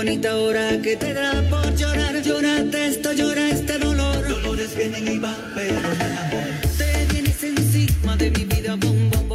Bonita 0.00 0.34
hora 0.38 0.80
que 0.80 0.96
te 0.96 1.12
da 1.12 1.30
por 1.50 1.76
llorar. 1.76 2.22
Llorate 2.22 2.86
esto, 2.86 3.12
llora 3.12 3.50
este 3.50 3.78
dolor. 3.78 4.26
Dolores 4.26 4.74
vienen 4.74 5.06
y 5.06 5.18
van, 5.18 5.36
pero 5.54 5.78
el 5.78 6.12
amor. 6.24 6.48
Te 6.78 7.06
vienes 7.12 7.44
encima 7.44 8.16
de 8.16 8.30
mi 8.30 8.44
vida, 8.44 8.76
bombón, 8.76 9.28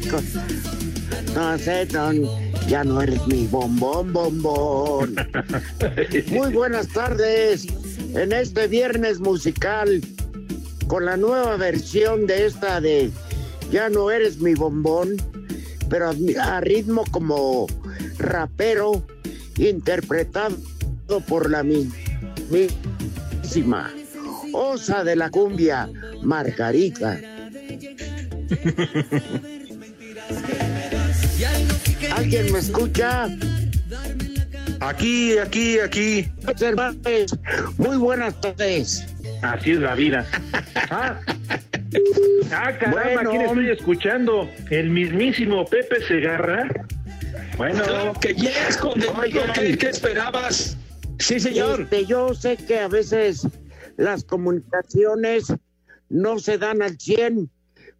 co- 0.00 0.20
No 1.34 1.58
sé, 1.58 1.86
don, 1.86 2.22
ya 2.68 2.84
no 2.84 3.00
eres 3.02 3.26
mi 3.26 3.46
bombón, 3.46 4.12
bombón. 4.12 5.14
Muy 6.30 6.52
buenas 6.52 6.88
tardes 6.88 7.66
en 8.14 8.32
este 8.32 8.66
viernes 8.68 9.20
musical 9.20 10.00
con 10.86 11.04
la 11.04 11.16
nueva 11.16 11.56
versión 11.56 12.26
de 12.26 12.46
esta 12.46 12.80
de 12.80 13.10
Ya 13.70 13.88
no 13.90 14.10
eres 14.10 14.38
mi 14.40 14.54
bombón, 14.54 15.16
pero 15.90 16.12
a, 16.42 16.60
ritmo 16.60 17.04
como 17.10 17.66
rapero 18.18 19.04
interpretado 19.58 20.56
por 21.26 21.50
la 21.50 21.62
mi- 21.62 21.90
mismísima 22.50 23.92
osa 24.52 25.04
de 25.04 25.16
la 25.16 25.30
cumbia, 25.30 25.88
Margarita. 26.22 27.20
¿Alguien 32.18 32.52
me 32.52 32.58
escucha? 32.58 33.28
Aquí, 34.80 35.38
aquí, 35.38 35.78
aquí. 35.78 36.28
Muy 37.76 37.96
buenas 37.96 38.40
tardes. 38.40 39.06
Así 39.42 39.70
es 39.70 39.78
la 39.78 39.94
vida. 39.94 40.26
Ah, 40.90 41.20
ah 42.50 42.72
caramba, 42.76 43.02
Bueno. 43.14 43.30
¿quién 43.30 43.42
estoy 43.42 43.70
escuchando? 43.70 44.50
El 44.68 44.90
mismísimo 44.90 45.64
Pepe 45.64 46.00
Segarra. 46.08 46.68
Bueno, 47.56 48.12
Que 48.20 48.34
ya 48.34 48.66
esconde. 48.66 49.06
Oigan. 49.08 49.52
¿Qué, 49.52 49.78
¿Qué 49.78 49.88
esperabas? 49.88 50.76
Sí, 51.20 51.38
señor. 51.38 51.82
Este, 51.82 52.04
yo 52.04 52.34
sé 52.34 52.56
que 52.56 52.80
a 52.80 52.88
veces 52.88 53.46
las 53.96 54.24
comunicaciones 54.24 55.54
no 56.08 56.40
se 56.40 56.58
dan 56.58 56.82
al 56.82 56.98
100, 56.98 57.48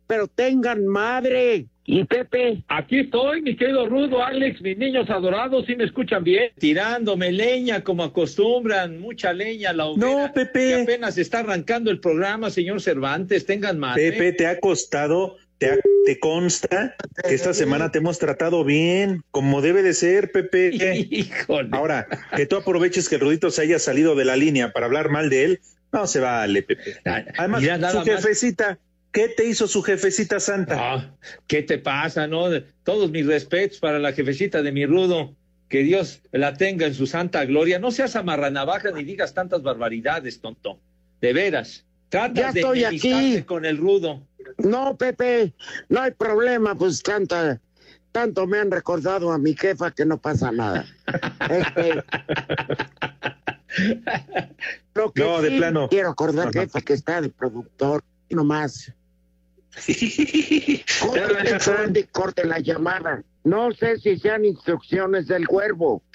pero 0.08 0.26
tengan 0.26 0.88
madre. 0.88 1.68
Y 1.91 2.04
Pepe, 2.04 2.62
Aquí 2.69 3.00
estoy, 3.00 3.41
mi 3.41 3.56
querido 3.56 3.88
Rudo, 3.88 4.22
Alex, 4.22 4.60
mis 4.60 4.76
niños 4.76 5.09
adorados, 5.09 5.65
¿sí 5.66 5.75
me 5.75 5.84
escuchan 5.84 6.22
bien? 6.22 6.53
Tirándome 6.59 7.32
leña 7.32 7.82
como 7.82 8.04
acostumbran, 8.04 9.00
mucha 9.00 9.32
leña 9.32 9.72
la 9.72 9.87
hoguera. 9.87 10.26
No, 10.26 10.32
Pepe. 10.34 10.69
Que 10.69 10.82
apenas 10.82 11.16
está 11.16 11.38
arrancando 11.38 11.91
el 11.91 11.99
programa, 11.99 12.50
señor 12.50 12.82
Cervantes, 12.82 13.47
tengan 13.47 13.78
más. 13.78 13.97
Pepe, 13.97 14.32
te 14.32 14.47
ha 14.47 14.60
costado, 14.60 15.37
te, 15.56 15.71
ha- 15.71 15.78
te 16.04 16.19
consta 16.21 16.94
que 17.26 17.34
esta 17.34 17.54
semana 17.54 17.91
te 17.91 17.99
hemos 18.00 18.19
tratado 18.19 18.65
bien, 18.65 19.22
como 19.31 19.62
debe 19.62 19.82
de 19.82 19.94
ser, 19.94 20.31
Pepe. 20.31 20.70
Híjole. 21.10 21.70
Ahora, 21.72 22.06
que 22.37 22.44
tú 22.44 22.56
aproveches 22.56 23.09
que 23.09 23.15
el 23.15 23.22
Rudito 23.22 23.50
se 23.50 23.62
haya 23.62 23.78
salido 23.78 24.15
de 24.15 24.26
la 24.26 24.37
línea 24.37 24.72
para 24.75 24.84
hablar 24.84 25.09
mal 25.09 25.31
de 25.31 25.44
él, 25.44 25.60
no 25.91 26.06
se 26.06 26.20
vale, 26.20 26.62
Pepe. 26.62 26.97
Además, 27.38 27.62
Mira, 27.62 27.76
su 27.91 27.97
más. 27.97 28.22
¿Qué 29.18 29.28
te 29.28 29.44
hizo 29.46 29.66
su 29.66 29.82
jefecita 29.82 30.38
santa? 30.38 30.76
Ah, 30.78 31.10
¿Qué 31.48 31.62
te 31.62 31.78
pasa, 31.78 32.28
no? 32.28 32.44
Todos 32.84 33.10
mis 33.10 33.26
respetos 33.26 33.78
para 33.78 33.98
la 33.98 34.12
jefecita 34.12 34.62
de 34.62 34.70
mi 34.70 34.86
rudo. 34.86 35.34
Que 35.68 35.80
Dios 35.82 36.20
la 36.30 36.54
tenga 36.54 36.86
en 36.86 36.94
su 36.94 37.06
santa 37.06 37.44
gloria. 37.44 37.80
No 37.80 37.90
seas 37.90 38.14
amarranavaja 38.14 38.92
ni 38.92 39.02
digas 39.02 39.34
tantas 39.34 39.60
barbaridades, 39.62 40.40
tonto. 40.40 40.78
De 41.20 41.32
veras. 41.32 41.84
Trata 42.10 42.32
Ya 42.40 42.52
de 42.52 42.60
estoy 42.60 42.84
aquí. 42.84 43.42
con 43.42 43.64
el 43.66 43.76
rudo. 43.76 44.22
no, 44.58 44.96
Pepe, 44.96 45.52
no 45.88 46.00
hay 46.00 46.12
problema, 46.12 46.74
pues 46.76 47.02
tanta, 47.02 47.60
tanto 48.12 48.46
me 48.46 48.58
han 48.60 48.70
recordado 48.70 49.30
a 49.32 49.36
mi 49.38 49.54
jefa 49.56 49.90
que 49.90 50.06
no 50.06 50.16
pasa 50.18 50.52
nada. 50.52 50.86
Este, 51.50 52.02
lo 54.94 55.12
que 55.12 55.22
No, 55.22 55.42
de 55.42 55.50
plano. 55.58 55.88
Quiero 55.88 56.08
acordar, 56.10 56.48
Ajá. 56.48 56.60
jefa, 56.60 56.80
que 56.80 56.92
está 56.94 57.20
de 57.20 57.28
productor, 57.28 58.02
nomás. 58.30 58.92
Corte, 61.00 62.08
corte 62.10 62.44
la 62.44 62.58
llamada. 62.58 63.22
No 63.44 63.72
sé 63.72 63.98
si 63.98 64.18
sean 64.18 64.44
instrucciones 64.44 65.26
del 65.26 65.46
cuervo. 65.46 66.02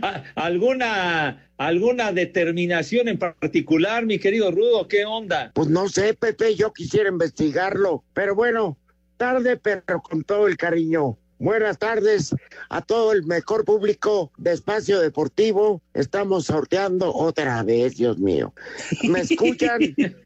Ah, 0.00 0.24
¿Alguna, 0.34 1.50
¿Alguna 1.58 2.12
determinación 2.12 3.08
en 3.08 3.18
particular, 3.18 4.04
mi 4.04 4.18
querido 4.18 4.50
rudo? 4.50 4.88
¿Qué 4.88 5.04
onda? 5.04 5.52
Pues 5.54 5.68
no 5.68 5.88
sé, 5.88 6.14
Pepe, 6.14 6.54
yo 6.54 6.72
quisiera 6.72 7.08
investigarlo. 7.08 8.04
Pero 8.14 8.34
bueno, 8.34 8.78
tarde, 9.16 9.56
pero 9.56 10.02
con 10.02 10.24
todo 10.24 10.48
el 10.48 10.56
cariño. 10.56 11.18
Buenas 11.42 11.76
tardes 11.76 12.32
a 12.68 12.82
todo 12.82 13.12
el 13.12 13.24
mejor 13.24 13.64
público 13.64 14.30
de 14.38 14.52
Espacio 14.52 15.00
Deportivo. 15.00 15.82
Estamos 15.92 16.44
sorteando 16.44 17.12
otra 17.12 17.64
vez, 17.64 17.96
Dios 17.96 18.16
mío. 18.18 18.54
¿Me 19.02 19.20
escuchan? 19.22 19.80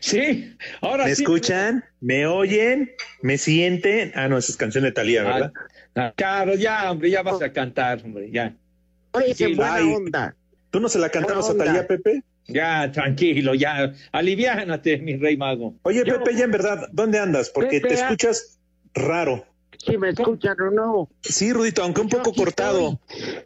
Sí, 0.00 0.56
ahora 0.80 1.04
¿Me 1.04 1.14
sí. 1.14 1.22
escuchan? 1.22 1.84
¿Me 2.00 2.26
oyen? 2.26 2.90
¿Me 3.22 3.36
sienten? 3.38 4.10
Ah, 4.16 4.26
no, 4.26 4.36
esa 4.38 4.50
es 4.50 4.56
canción 4.56 4.82
de 4.84 4.90
Talía, 4.90 5.22
¿verdad? 5.22 5.52
Ah, 5.94 6.12
Claro, 6.16 6.54
ya, 6.56 6.90
hombre, 6.90 7.10
ya 7.10 7.22
vas 7.22 7.40
a 7.42 7.52
cantar, 7.52 8.00
hombre, 8.04 8.30
ya. 8.32 8.56
Oye, 9.12 9.34
Sí, 9.34 9.44
en 9.44 9.56
buena 9.56 9.74
ay. 9.74 9.94
onda. 9.94 10.34
¿Tú 10.70 10.80
no 10.80 10.88
se 10.88 10.98
la 10.98 11.10
cantabas 11.10 11.50
a. 11.50 11.56
Talía, 11.56 11.86
Pepe? 11.86 12.22
Ya, 12.48 12.90
tranquilo, 12.90 13.54
ya. 13.54 13.92
Aliviánate, 14.10 14.96
mi 14.98 15.16
rey 15.16 15.36
mago. 15.36 15.74
Oye, 15.82 16.02
Yo- 16.04 16.18
Pepe, 16.18 16.34
ya 16.36 16.44
en 16.44 16.50
verdad, 16.50 16.88
¿dónde 16.90 17.18
andas? 17.20 17.50
Porque 17.50 17.80
Pepe, 17.80 17.94
te 17.94 18.00
ah. 18.00 18.04
escuchas 18.06 18.58
raro. 18.94 19.44
Si 19.78 19.96
me 19.96 20.10
escuchan 20.10 20.60
o 20.60 20.70
no. 20.70 21.10
Sí, 21.22 21.52
Rudito, 21.52 21.82
aunque 21.82 22.00
un 22.00 22.08
poco 22.08 22.32
cortado. 22.34 23.00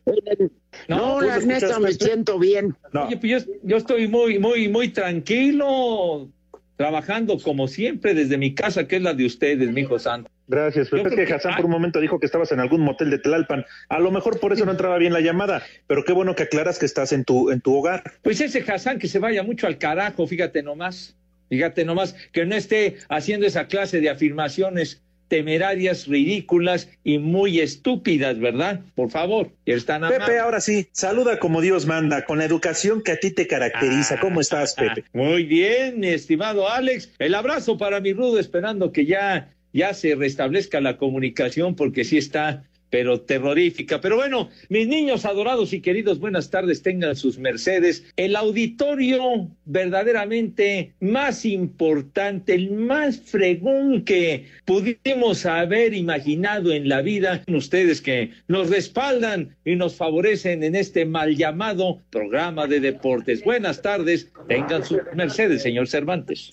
el, 0.06 0.50
No, 0.88 1.18
pues, 1.18 1.28
la 1.28 1.54
neta 1.54 1.78
me 1.78 1.92
siento 1.92 2.38
bien. 2.38 2.74
No. 2.92 3.06
Oye, 3.06 3.16
pues 3.18 3.44
yo, 3.46 3.52
yo 3.62 3.76
estoy 3.76 4.08
muy, 4.08 4.38
muy, 4.38 4.68
muy 4.68 4.88
tranquilo, 4.88 6.28
trabajando 6.76 7.38
como 7.38 7.68
siempre 7.68 8.14
desde 8.14 8.38
mi 8.38 8.54
casa, 8.54 8.88
que 8.88 8.96
es 8.96 9.02
la 9.02 9.14
de 9.14 9.26
ustedes, 9.26 9.70
mi 9.72 9.82
hijo 9.82 9.98
santo. 9.98 10.30
Gracias, 10.48 10.88
Pepe. 10.88 11.08
Es 11.08 11.14
que 11.14 11.24
que- 11.26 11.34
Hassan 11.34 11.54
por 11.56 11.66
un 11.66 11.70
momento 11.70 12.00
dijo 12.00 12.18
que 12.18 12.26
estabas 12.26 12.50
en 12.52 12.60
algún 12.60 12.80
motel 12.80 13.10
de 13.10 13.18
Tlalpan. 13.18 13.64
A 13.88 13.98
lo 14.00 14.10
mejor 14.10 14.40
por 14.40 14.52
eso 14.52 14.64
no 14.64 14.72
entraba 14.72 14.98
bien 14.98 15.12
la 15.12 15.20
llamada, 15.20 15.62
pero 15.86 16.04
qué 16.04 16.12
bueno 16.12 16.34
que 16.34 16.44
aclaras 16.44 16.78
que 16.78 16.86
estás 16.86 17.12
en 17.12 17.24
tu, 17.24 17.50
en 17.50 17.60
tu 17.60 17.74
hogar. 17.76 18.02
Pues 18.22 18.40
ese 18.40 18.60
Hassan 18.60 18.98
que 18.98 19.08
se 19.08 19.18
vaya 19.18 19.42
mucho 19.42 19.66
al 19.66 19.78
carajo, 19.78 20.26
fíjate 20.26 20.62
nomás, 20.62 21.16
fíjate 21.48 21.84
nomás, 21.84 22.14
que 22.32 22.44
no 22.44 22.54
esté 22.56 22.96
haciendo 23.08 23.46
esa 23.46 23.66
clase 23.66 24.00
de 24.00 24.10
afirmaciones 24.10 25.01
temerarias, 25.32 26.08
ridículas 26.08 26.90
y 27.04 27.16
muy 27.16 27.60
estúpidas, 27.60 28.38
¿verdad? 28.38 28.80
Por 28.94 29.10
favor, 29.10 29.48
están 29.64 30.02
Pepe, 30.06 30.38
ahora 30.38 30.60
sí, 30.60 30.88
saluda 30.92 31.38
como 31.38 31.62
Dios 31.62 31.86
manda, 31.86 32.26
con 32.26 32.36
la 32.36 32.44
educación 32.44 33.02
que 33.02 33.12
a 33.12 33.16
ti 33.16 33.30
te 33.30 33.46
caracteriza. 33.46 34.20
¿Cómo 34.20 34.42
estás, 34.42 34.74
Pepe? 34.74 35.04
Muy 35.14 35.44
bien, 35.44 36.00
mi 36.00 36.08
estimado 36.08 36.68
Alex. 36.68 37.14
El 37.18 37.34
abrazo 37.34 37.78
para 37.78 37.98
mi 38.00 38.12
rudo, 38.12 38.38
esperando 38.38 38.92
que 38.92 39.06
ya, 39.06 39.54
ya 39.72 39.94
se 39.94 40.14
restablezca 40.16 40.82
la 40.82 40.98
comunicación, 40.98 41.76
porque 41.76 42.04
sí 42.04 42.18
está, 42.18 42.64
pero 42.92 43.22
terrorífica. 43.22 44.02
Pero 44.02 44.16
bueno, 44.16 44.50
mis 44.68 44.86
niños 44.86 45.24
adorados 45.24 45.72
y 45.72 45.80
queridos, 45.80 46.20
buenas 46.20 46.50
tardes, 46.50 46.82
tengan 46.82 47.16
sus 47.16 47.38
mercedes. 47.38 48.04
El 48.16 48.36
auditorio 48.36 49.48
verdaderamente 49.64 50.92
más 51.00 51.46
importante, 51.46 52.54
el 52.54 52.70
más 52.70 53.18
fregón 53.18 54.04
que 54.04 54.44
pudimos 54.66 55.46
haber 55.46 55.94
imaginado 55.94 56.70
en 56.70 56.90
la 56.90 57.00
vida, 57.00 57.42
ustedes 57.48 58.02
que 58.02 58.32
nos 58.46 58.68
respaldan 58.68 59.56
y 59.64 59.74
nos 59.74 59.94
favorecen 59.94 60.62
en 60.62 60.76
este 60.76 61.06
mal 61.06 61.34
llamado 61.34 62.02
programa 62.10 62.66
de 62.66 62.80
deportes. 62.80 63.42
Buenas 63.42 63.80
tardes, 63.80 64.30
tengan 64.48 64.84
sus 64.84 65.00
mercedes, 65.14 65.62
señor 65.62 65.88
Cervantes. 65.88 66.50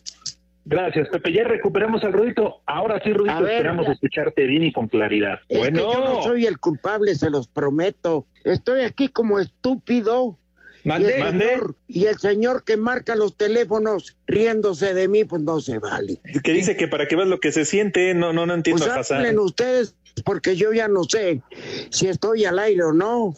Gracias, 0.69 1.09
Pepe. 1.09 1.33
Ya 1.33 1.43
recuperamos 1.45 2.03
al 2.03 2.13
Rudito. 2.13 2.61
Ahora 2.67 3.01
sí, 3.03 3.11
Rudito, 3.11 3.41
ver, 3.41 3.53
esperamos 3.53 3.87
ya. 3.87 3.93
escucharte 3.93 4.45
bien 4.45 4.63
y 4.63 4.71
con 4.71 4.87
claridad. 4.87 5.39
Es 5.49 5.67
que 5.67 5.73
yo 5.75 5.99
no 5.99 6.21
soy 6.21 6.45
el 6.45 6.59
culpable, 6.59 7.15
se 7.15 7.31
los 7.31 7.47
prometo. 7.47 8.27
Estoy 8.43 8.81
aquí 8.81 9.09
como 9.09 9.39
estúpido. 9.39 10.37
Mande, 10.83 11.09
y, 11.09 11.21
el 11.21 11.31
señor, 11.31 11.75
y 11.87 12.05
el 12.05 12.17
señor 12.19 12.63
que 12.63 12.77
marca 12.77 13.15
los 13.15 13.35
teléfonos 13.35 14.15
riéndose 14.27 14.93
de 14.93 15.07
mí, 15.07 15.25
pues 15.25 15.41
no 15.41 15.59
se 15.59 15.79
vale. 15.79 16.21
Que 16.43 16.53
dice 16.53 16.77
que 16.77 16.87
para 16.87 17.07
que 17.07 17.15
veas 17.15 17.27
lo 17.27 17.39
que 17.39 17.51
se 17.51 17.65
siente, 17.65 18.13
no, 18.13 18.31
no, 18.31 18.45
no 18.45 18.53
entiendo 18.53 18.85
Pues 18.85 19.11
hablen 19.11 19.39
ustedes, 19.39 19.95
porque 20.23 20.55
yo 20.55 20.71
ya 20.71 20.87
no 20.87 21.03
sé 21.03 21.41
si 21.89 22.07
estoy 22.07 22.45
al 22.45 22.59
aire 22.59 22.83
o 22.83 22.93
no. 22.93 23.35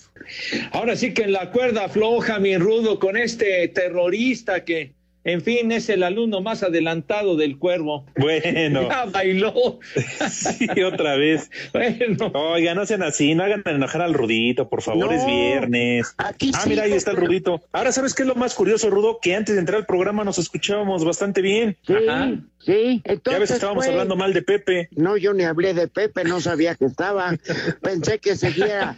Ahora 0.74 0.98
sí 0.98 1.14
que 1.14 1.24
en 1.24 1.32
la 1.32 1.50
cuerda 1.52 1.88
floja, 1.88 2.40
mi 2.40 2.58
rudo, 2.58 3.00
con 3.00 3.18
este 3.18 3.70
terrorista 3.70 4.64
que, 4.64 4.94
en 5.24 5.42
fin, 5.42 5.72
es 5.72 5.88
el 5.90 6.02
alumno 6.04 6.42
más 6.42 6.64
adelantado 6.64 7.36
del 7.36 7.58
cuervo. 7.60 8.06
Bueno, 8.18 8.82
Ya 8.90 9.06
bailó. 9.06 9.80
sí, 10.30 10.68
otra 10.84 11.16
vez. 11.16 11.50
Bueno, 11.74 12.32
Oiga, 12.34 12.74
no 12.76 12.86
sean 12.86 13.04
así, 13.04 13.36
no 13.36 13.44
hagan 13.44 13.62
enojar 13.66 14.02
al 14.02 14.14
Rudito, 14.14 14.68
por 14.70 14.82
favor, 14.82 15.06
No, 15.06 15.12
es 15.12 15.26
viernes. 15.26 16.14
aquí 16.18 16.52
ah, 16.54 16.60
sí, 16.64 16.70
mira, 16.70 16.84
ahí 16.84 16.94
está 16.94 17.12
el 17.12 17.18
Rudito. 17.18 17.62
Ahora, 17.72 17.92
¿sabes 17.92 18.14
qué 18.14 18.24
es 18.24 18.28
lo 18.28 18.36
más 18.36 18.54
curioso, 18.56 18.90
Rudo? 18.90 19.20
Que 19.22 19.36
antes 19.36 19.56
de 19.56 19.60
entrar 19.60 19.80
al 19.80 19.86
programa 19.86 20.24
nos 20.24 20.38
escuchábamos 20.40 21.06
bastante 21.06 21.42
bien. 21.42 21.78
Sí, 21.86 21.94
Ajá. 22.08 22.32
sí. 22.60 23.02
Ya 23.26 23.40
ves, 23.40 23.52
estábamos 23.52 23.86
fue- 23.86 23.94
hablando 23.94 24.16
mal 24.16 24.34
de 24.34 24.42
Pepe. 24.42 24.90
No, 24.92 25.18
yo 25.18 25.34
ni 25.34 25.44
hablé 25.44 25.74
de 25.74 25.88
Pepe, 25.88 26.24
no 26.24 26.42
sabía 26.42 26.76
que 26.76 26.86
estaba. 26.86 27.38
Pensé 27.82 28.20
que 28.20 28.36
seguía 28.36 28.98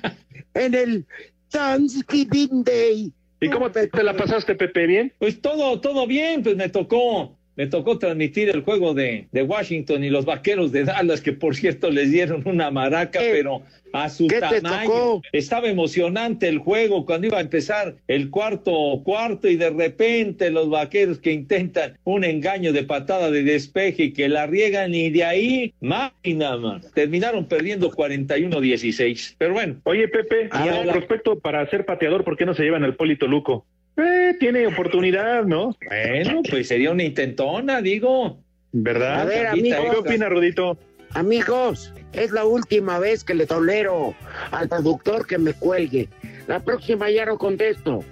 en 0.53 0.73
el 0.73 1.05
Thanksgiving 1.49 2.63
Day. 2.63 3.11
¿Y 3.43 3.49
cómo 3.49 3.71
te, 3.71 3.89
la 4.03 4.15
pasaste, 4.15 4.55
Pepe? 4.55 4.87
¿Bien? 4.87 5.13
pues 5.19 5.41
todo, 5.41 5.79
todo 5.81 6.07
bien, 6.07 6.43
pues 6.43 6.55
me 6.55 6.69
tocó. 6.69 7.37
Me 7.55 7.67
tocó 7.67 7.99
transmitir 7.99 8.49
el 8.49 8.61
juego 8.61 8.93
de, 8.93 9.27
de 9.31 9.43
Washington 9.43 10.03
y 10.03 10.09
los 10.09 10.25
vaqueros 10.25 10.71
de 10.71 10.85
Dallas, 10.85 11.21
que 11.21 11.33
por 11.33 11.55
cierto 11.55 11.91
les 11.91 12.11
dieron 12.11 12.41
una 12.47 12.71
maraca, 12.71 13.19
¿Qué? 13.19 13.29
pero 13.31 13.61
a 13.93 14.09
su 14.09 14.25
¿Qué 14.27 14.39
te 14.41 14.59
tamaño. 14.61 14.89
tocó? 14.89 15.21
Estaba 15.31 15.67
emocionante 15.69 16.47
el 16.49 16.57
juego 16.57 17.05
cuando 17.05 17.27
iba 17.27 17.37
a 17.37 17.41
empezar 17.41 17.95
el 18.07 18.31
cuarto 18.31 19.01
cuarto 19.03 19.47
y 19.47 19.55
de 19.55 19.69
repente 19.69 20.49
los 20.49 20.67
vaqueros 20.69 21.19
que 21.19 21.31
intentan 21.31 21.99
un 22.03 22.23
engaño 22.23 22.73
de 22.73 22.83
patada 22.83 23.29
de 23.29 23.43
despeje 23.43 24.05
y 24.05 24.13
que 24.13 24.29
la 24.29 24.47
riegan 24.47 24.95
y 24.95 25.11
de 25.11 25.23
ahí, 25.23 25.73
máquina, 25.79 26.57
man. 26.57 26.81
Terminaron 26.95 27.45
perdiendo 27.47 27.91
41-16. 27.91 29.35
Pero 29.37 29.53
bueno, 29.53 29.75
Oye, 29.83 30.07
Pepe, 30.07 30.47
A 30.51 30.65
y 30.65 30.85
la- 30.85 30.93
respecto, 30.93 31.39
para 31.39 31.69
ser 31.69 31.85
pateador, 31.85 32.23
¿por 32.23 32.35
qué 32.37 32.45
no 32.45 32.53
se 32.53 32.63
llevan 32.63 32.83
al 32.83 32.95
Polito 32.95 33.27
Luco? 33.27 33.65
Eh, 33.97 34.35
tiene 34.39 34.65
oportunidad, 34.67 35.43
¿no? 35.43 35.75
bueno, 35.87 36.41
pues 36.49 36.67
sería 36.67 36.91
una 36.91 37.03
intentona, 37.03 37.81
digo. 37.81 38.39
¿Verdad? 38.71 39.21
A 39.21 39.25
ver, 39.25 39.45
Carlita, 39.45 39.77
amigo. 39.77 39.91
¿Qué 39.91 39.99
opina, 40.09 40.29
Rudito? 40.29 40.77
Amigos, 41.11 41.93
es 42.11 42.31
la 42.31 42.43
última 42.43 42.97
vez 42.97 43.23
que 43.23 43.35
le 43.35 43.45
tolero 43.45 44.15
al 44.49 44.67
productor 44.67 45.27
que 45.27 45.37
me 45.37 45.53
cuelgue. 45.53 46.09
La 46.47 46.59
próxima 46.59 47.11
ya 47.11 47.25
no 47.25 47.37
contesto. 47.37 48.03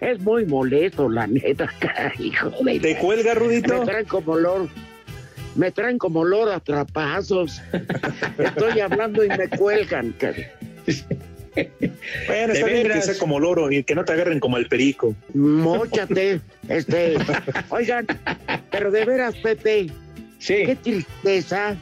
Es 0.00 0.20
muy 0.20 0.46
molesto, 0.46 1.08
la 1.10 1.26
neta, 1.26 1.70
hijo 2.18 2.50
de... 2.64 2.80
¿Te 2.80 2.96
cuelga, 2.98 3.34
Me 3.34 3.40
Rudito? 3.40 3.82
traen 3.84 4.06
como 4.06 4.36
loro. 4.36 4.68
Me 5.54 5.70
traen 5.70 5.98
como 5.98 6.24
loro 6.24 6.52
a 6.52 6.60
trapazos. 6.60 7.60
Estoy 8.38 8.80
hablando 8.80 9.22
y 9.24 9.28
me 9.28 9.48
cuelgan. 9.48 10.14
caray. 10.18 10.46
Bueno, 12.26 12.52
¿De 12.52 12.58
está 12.58 12.66
bien 12.66 12.88
que 12.88 13.02
sea 13.02 13.18
como 13.18 13.40
loro 13.40 13.70
y 13.72 13.82
que 13.82 13.94
no 13.94 14.04
te 14.04 14.12
agarren 14.12 14.40
como 14.40 14.56
el 14.58 14.66
perico. 14.68 15.14
Móchate. 15.34 16.40
Este, 16.68 17.14
oigan, 17.70 18.06
pero 18.70 18.90
de 18.90 19.04
veras, 19.04 19.34
Pepe, 19.36 19.86
Sí. 20.38 20.54
qué 20.66 20.76
tristeza. 20.76 21.76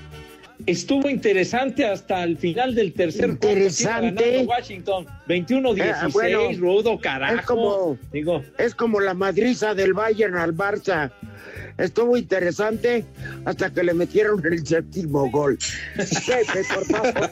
Estuvo 0.66 1.10
interesante 1.10 1.84
hasta 1.84 2.22
el 2.22 2.38
final 2.38 2.74
del 2.74 2.92
tercer. 2.92 3.28
Interesante. 3.30 4.44
Washington 4.46 5.06
21-16, 5.28 5.92
Ah, 5.94 6.08
bueno, 6.12 6.38
rudo, 6.58 6.98
carajo. 7.00 7.34
es 7.34 7.42
como- 7.46 7.98
Digo, 8.12 8.42
Es 8.56 8.74
como 8.74 9.00
la 9.00 9.14
madriza 9.14 9.74
del 9.74 9.92
Bayern 9.92 10.36
al 10.36 10.54
Barça. 10.56 11.10
Estuvo 11.76 12.16
interesante 12.16 13.04
hasta 13.44 13.68
que 13.72 13.82
le 13.82 13.94
metieron 13.94 14.40
el 14.46 14.64
séptimo 14.64 15.28
gol. 15.30 15.58
Pepe, 15.96 16.62
por 16.72 16.84
favor. 16.86 17.30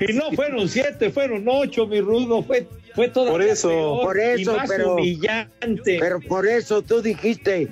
y 0.00 0.12
no 0.14 0.30
fueron 0.32 0.68
siete, 0.68 1.10
fueron 1.10 1.44
ocho, 1.46 1.86
mi 1.86 2.00
rudo. 2.00 2.42
Fue, 2.42 2.66
fue 2.94 3.08
todo. 3.08 3.30
Por 3.30 3.42
eso. 3.42 4.00
Por 4.02 4.18
eso, 4.18 4.52
y 4.52 4.56
más 4.56 4.68
pero- 4.68 4.94
humillante. 4.94 5.98
Pero 6.00 6.20
por 6.20 6.46
eso 6.46 6.80
tú 6.80 7.02
dijiste, 7.02 7.68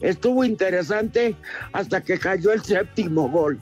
estuvo 0.00 0.44
interesante 0.44 1.34
hasta 1.72 2.00
que 2.02 2.18
cayó 2.18 2.52
el 2.52 2.62
séptimo 2.62 3.28
gol. 3.28 3.58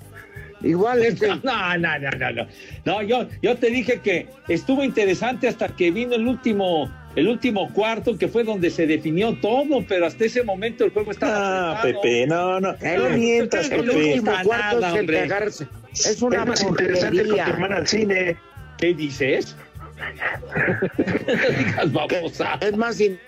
Igual 0.60 1.02
este. 1.06 1.28
No, 1.28 1.36
no, 1.78 1.78
no, 1.78 1.98
no, 2.18 2.30
no. 2.32 2.46
No, 2.84 3.02
yo, 3.02 3.28
yo 3.40 3.56
te 3.56 3.70
dije 3.70 4.00
que 4.00 4.26
estuvo 4.48 4.84
interesante 4.84 5.48
hasta 5.48 5.68
que 5.68 5.90
vino 5.90 6.14
el 6.14 6.26
último, 6.26 6.90
el 7.18 7.28
último 7.28 7.72
cuarto, 7.72 8.16
que 8.16 8.28
fue 8.28 8.44
donde 8.44 8.70
se 8.70 8.86
definió 8.86 9.34
todo, 9.40 9.84
pero 9.88 10.06
hasta 10.06 10.24
ese 10.24 10.42
momento 10.42 10.84
el 10.84 10.90
juego 10.92 11.10
estaba. 11.10 11.78
Ah. 11.78 11.82
Pepe, 11.82 12.26
no, 12.26 12.60
no. 12.60 12.74
El, 12.80 13.02
No 13.02 13.08
mientas, 13.10 13.68
Pepe. 13.68 13.82
el 13.82 13.90
último 13.90 14.32
cuarto 14.44 14.80
nada, 14.80 15.00
es 15.00 15.60
el. 15.60 15.68
Es 15.94 16.22
una 16.22 16.42
Es 16.42 16.48
más 16.48 16.62
interesante 16.62 17.26
con 17.26 17.34
tu 17.36 17.40
hermana 17.40 17.76
al 17.76 17.88
cine. 17.88 18.36
¿Qué 18.78 18.94
dices? 18.94 19.56
Es 22.60 22.76
más 22.76 23.00
in- 23.00 23.18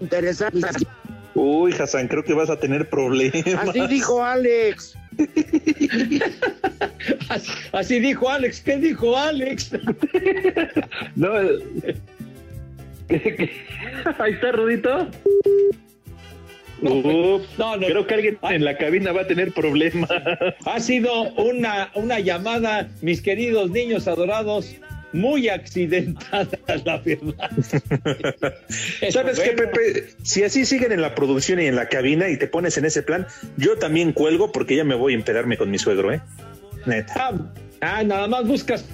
interesante. 0.00 0.60
Uy, 1.34 1.72
Hassan, 1.72 2.08
creo 2.08 2.22
que 2.22 2.34
vas 2.34 2.50
a 2.50 2.56
tener 2.58 2.88
problemas. 2.88 3.42
así 3.68 3.86
dijo 3.88 4.22
Alex. 4.24 4.96
Así, 7.28 7.50
así 7.72 8.00
dijo 8.00 8.30
Alex. 8.30 8.60
¿Qué 8.60 8.76
dijo 8.78 9.16
Alex? 9.16 9.72
No, 11.16 11.28
Ahí 14.18 14.32
está, 14.32 14.52
Rudito. 14.52 15.08
Uf, 16.82 17.42
No, 17.58 17.76
no. 17.76 17.86
creo 17.86 18.06
que 18.06 18.14
alguien 18.14 18.38
en 18.42 18.64
la 18.64 18.76
cabina 18.76 19.12
va 19.12 19.22
a 19.22 19.26
tener 19.26 19.52
problemas. 19.52 20.10
Ha 20.66 20.80
sido 20.80 21.32
una, 21.34 21.90
una 21.94 22.18
llamada, 22.18 22.88
mis 23.02 23.22
queridos 23.22 23.70
niños 23.70 24.08
adorados, 24.08 24.74
muy 25.12 25.48
accidentada, 25.48 26.48
la 26.84 26.98
verdad. 26.98 27.50
¿Sabes 29.10 29.38
qué, 29.38 29.52
Bueno, 29.52 29.70
Pepe? 29.72 30.06
Si 30.22 30.42
así 30.42 30.64
siguen 30.64 30.90
en 30.90 31.02
la 31.02 31.14
producción 31.14 31.60
y 31.60 31.66
en 31.66 31.76
la 31.76 31.88
cabina 31.88 32.28
y 32.28 32.36
te 32.36 32.48
pones 32.48 32.76
en 32.78 32.86
ese 32.86 33.02
plan, 33.02 33.26
yo 33.56 33.76
también 33.76 34.12
cuelgo 34.12 34.50
porque 34.50 34.74
ya 34.74 34.84
me 34.84 34.94
voy 34.96 35.12
a 35.12 35.16
empedarme 35.16 35.56
con 35.56 35.70
mi 35.70 35.78
suegro, 35.78 36.12
¿eh? 36.12 36.20
Neta. 36.86 37.12
Ah, 37.16 37.32
ah, 37.80 38.02
nada 38.02 38.26
más 38.26 38.44
buscas 38.48 38.84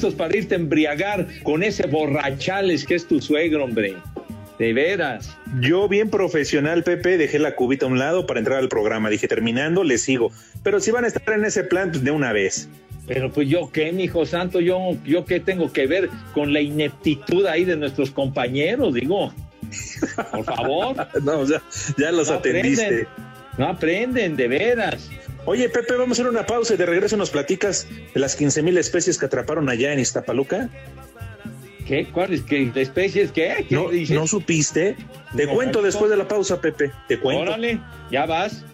pretextos 0.00 0.14
para 0.14 0.36
irte 0.36 0.54
a 0.54 0.58
embriagar 0.58 1.26
con 1.42 1.62
ese 1.62 1.86
borrachales 1.86 2.84
que 2.84 2.94
es 2.94 3.06
tu 3.06 3.20
suegro, 3.20 3.64
hombre. 3.64 3.96
De 4.58 4.74
veras. 4.74 5.34
Yo, 5.60 5.88
bien 5.88 6.10
profesional, 6.10 6.82
Pepe, 6.84 7.16
dejé 7.16 7.38
la 7.38 7.56
cubita 7.56 7.86
a 7.86 7.88
un 7.88 7.98
lado 7.98 8.26
para 8.26 8.40
entrar 8.40 8.58
al 8.58 8.68
programa. 8.68 9.08
Dije, 9.08 9.26
terminando, 9.26 9.84
le 9.84 9.96
sigo. 9.96 10.32
Pero 10.62 10.80
si 10.80 10.90
van 10.90 11.04
a 11.04 11.08
estar 11.08 11.34
en 11.34 11.46
ese 11.46 11.64
plan, 11.64 11.90
pues 11.90 12.04
de 12.04 12.10
una 12.10 12.32
vez. 12.34 12.68
Pero 13.06 13.32
pues 13.32 13.48
yo 13.48 13.70
qué, 13.72 13.90
mi 13.92 14.04
hijo 14.04 14.26
santo, 14.26 14.60
yo, 14.60 14.96
yo 15.06 15.24
qué 15.24 15.40
tengo 15.40 15.72
que 15.72 15.86
ver 15.86 16.10
con 16.34 16.52
la 16.52 16.60
ineptitud 16.60 17.46
ahí 17.46 17.64
de 17.64 17.76
nuestros 17.76 18.10
compañeros, 18.10 18.94
digo. 18.94 19.32
Por 20.30 20.44
favor. 20.44 20.94
no, 21.22 21.46
ya, 21.46 21.62
ya 21.96 22.12
los 22.12 22.28
No 22.28 22.34
atendiste. 22.34 22.84
aprenden, 22.84 23.08
no 23.56 23.66
aprenden, 23.66 24.36
de 24.36 24.48
veras. 24.48 25.10
Oye, 25.46 25.68
Pepe, 25.68 25.94
vamos 25.96 26.18
a 26.18 26.22
hacer 26.22 26.30
una 26.32 26.46
pausa 26.46 26.74
y 26.74 26.76
de 26.76 26.86
regreso 26.86 27.16
nos 27.16 27.30
platicas 27.30 27.88
de 28.14 28.20
las 28.20 28.36
15 28.36 28.62
mil 28.62 28.76
especies 28.78 29.18
que 29.18 29.26
atraparon 29.26 29.68
allá 29.68 29.92
en 29.92 29.98
Iztapaluca. 29.98 30.68
¿Qué? 31.86 32.06
¿Cuáles? 32.12 32.42
¿Qué 32.42 32.70
especies? 32.76 33.32
¿Qué? 33.32 33.66
¿Qué 33.68 33.74
¿No, 33.74 33.88
dices? 33.88 34.14
¿no 34.14 34.26
supiste? 34.26 34.96
Te 35.36 35.46
No, 35.46 35.54
cuento 35.54 35.80
no. 35.80 35.86
después 35.86 36.10
de 36.10 36.16
la 36.16 36.28
pausa, 36.28 36.60
Pepe. 36.60 36.92
Te 37.08 37.18
cuento. 37.18 37.42
Órale, 37.42 37.80
ya 38.12 38.26
vas. 38.26 38.64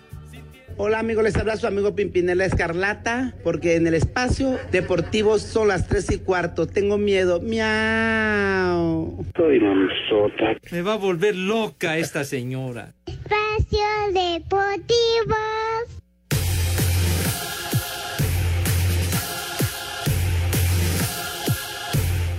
Hola 0.79 0.99
amigos, 0.99 1.25
les 1.25 1.35
habla 1.37 1.57
su 1.57 1.67
amigo 1.67 1.95
Pimpinela 1.95 2.45
Escarlata, 2.45 3.35
porque 3.43 3.77
en 3.77 3.87
el 3.87 3.95
espacio 3.95 4.59
deportivo 4.73 5.39
son 5.39 5.69
las 5.69 5.89
tres 5.89 6.11
y 6.13 6.19
cuarto. 6.19 6.67
Tengo 6.67 6.99
miedo. 6.99 7.41
Miau. 7.41 9.25
Soy 9.35 9.59
mamzota. 9.61 10.59
Me 10.73 10.83
va 10.83 10.93
a 10.95 10.97
volver 10.97 11.35
loca 11.35 11.97
esta 11.97 12.25
señora. 12.25 12.93
Espacio 13.07 13.79
Deportivo. 14.13 15.37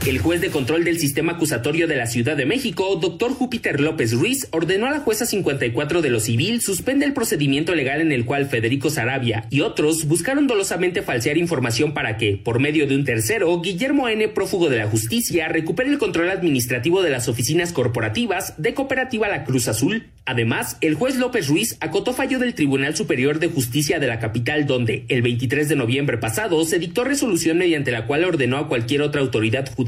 El 0.07 0.19
juez 0.19 0.39
de 0.39 0.51
control 0.51 0.85
del 0.85 0.99
sistema 0.99 1.33
acusatorio 1.33 1.85
de 1.85 1.97
la 1.97 2.07
Ciudad 2.07 2.37
de 2.37 2.45
México, 2.45 2.95
doctor 2.95 3.33
Júpiter 3.33 3.81
López 3.81 4.13
Ruiz, 4.13 4.47
ordenó 4.51 4.85
a 4.85 4.91
la 4.91 5.01
jueza 5.01 5.25
54 5.25 6.01
de 6.01 6.09
lo 6.09 6.21
civil 6.21 6.61
suspende 6.61 7.05
el 7.05 7.11
procedimiento 7.11 7.75
legal 7.75 7.99
en 7.99 8.13
el 8.13 8.23
cual 8.23 8.47
Federico 8.47 8.89
Sarabia 8.89 9.47
y 9.49 9.59
otros 9.59 10.07
buscaron 10.07 10.47
dolosamente 10.47 11.01
falsear 11.01 11.37
información 11.37 11.93
para 11.93 12.15
que, 12.15 12.37
por 12.37 12.61
medio 12.61 12.87
de 12.87 12.95
un 12.95 13.03
tercero, 13.03 13.59
Guillermo 13.59 14.07
N., 14.07 14.29
prófugo 14.29 14.69
de 14.69 14.77
la 14.77 14.87
justicia, 14.87 15.49
recupere 15.49 15.89
el 15.89 15.97
control 15.97 16.29
administrativo 16.29 17.03
de 17.03 17.09
las 17.09 17.27
oficinas 17.27 17.73
corporativas 17.73 18.53
de 18.55 18.73
Cooperativa 18.73 19.27
La 19.27 19.43
Cruz 19.43 19.67
Azul. 19.67 20.05
Además, 20.27 20.77
el 20.81 20.93
juez 20.93 21.15
López 21.15 21.47
Ruiz 21.47 21.77
acotó 21.79 22.13
fallo 22.13 22.37
del 22.37 22.53
Tribunal 22.53 22.95
Superior 22.95 23.39
de 23.39 23.47
Justicia 23.47 23.99
de 23.99 24.07
la 24.07 24.19
capital 24.19 24.67
donde, 24.67 25.05
el 25.07 25.23
23 25.23 25.67
de 25.69 25.75
noviembre 25.75 26.19
pasado, 26.19 26.63
se 26.65 26.77
dictó 26.77 27.03
resolución 27.03 27.57
mediante 27.57 27.91
la 27.91 28.05
cual 28.05 28.23
ordenó 28.23 28.57
a 28.57 28.67
cualquier 28.67 29.01
otra 29.01 29.21
autoridad 29.21 29.73
judicial 29.73 29.87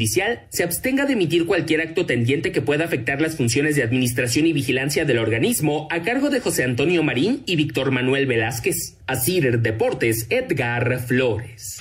se 0.50 0.64
abstenga 0.64 1.06
de 1.06 1.14
emitir 1.14 1.46
cualquier 1.46 1.82
acto 1.82 2.06
tendiente 2.06 2.52
que 2.52 2.62
pueda 2.62 2.86
afectar 2.86 3.22
las 3.22 3.36
funciones 3.36 3.76
de 3.76 3.84
administración 3.84 4.48
y 4.48 4.54
vigilancia 4.54 5.06
del 5.06 5.20
organismo 5.20 5.88
a 5.92 6.02
cargo 6.02 6.30
de 6.30 6.40
José 6.40 6.64
Antonio 6.64 7.04
Marín 7.04 7.44
y 7.46 7.56
Víctor 7.56 7.92
Manuel 7.92 8.26
Velázquez. 8.26 8.96
Asir 9.08 9.60
Deportes, 9.60 10.28
Edgar 10.30 11.00
Flores. 11.00 11.80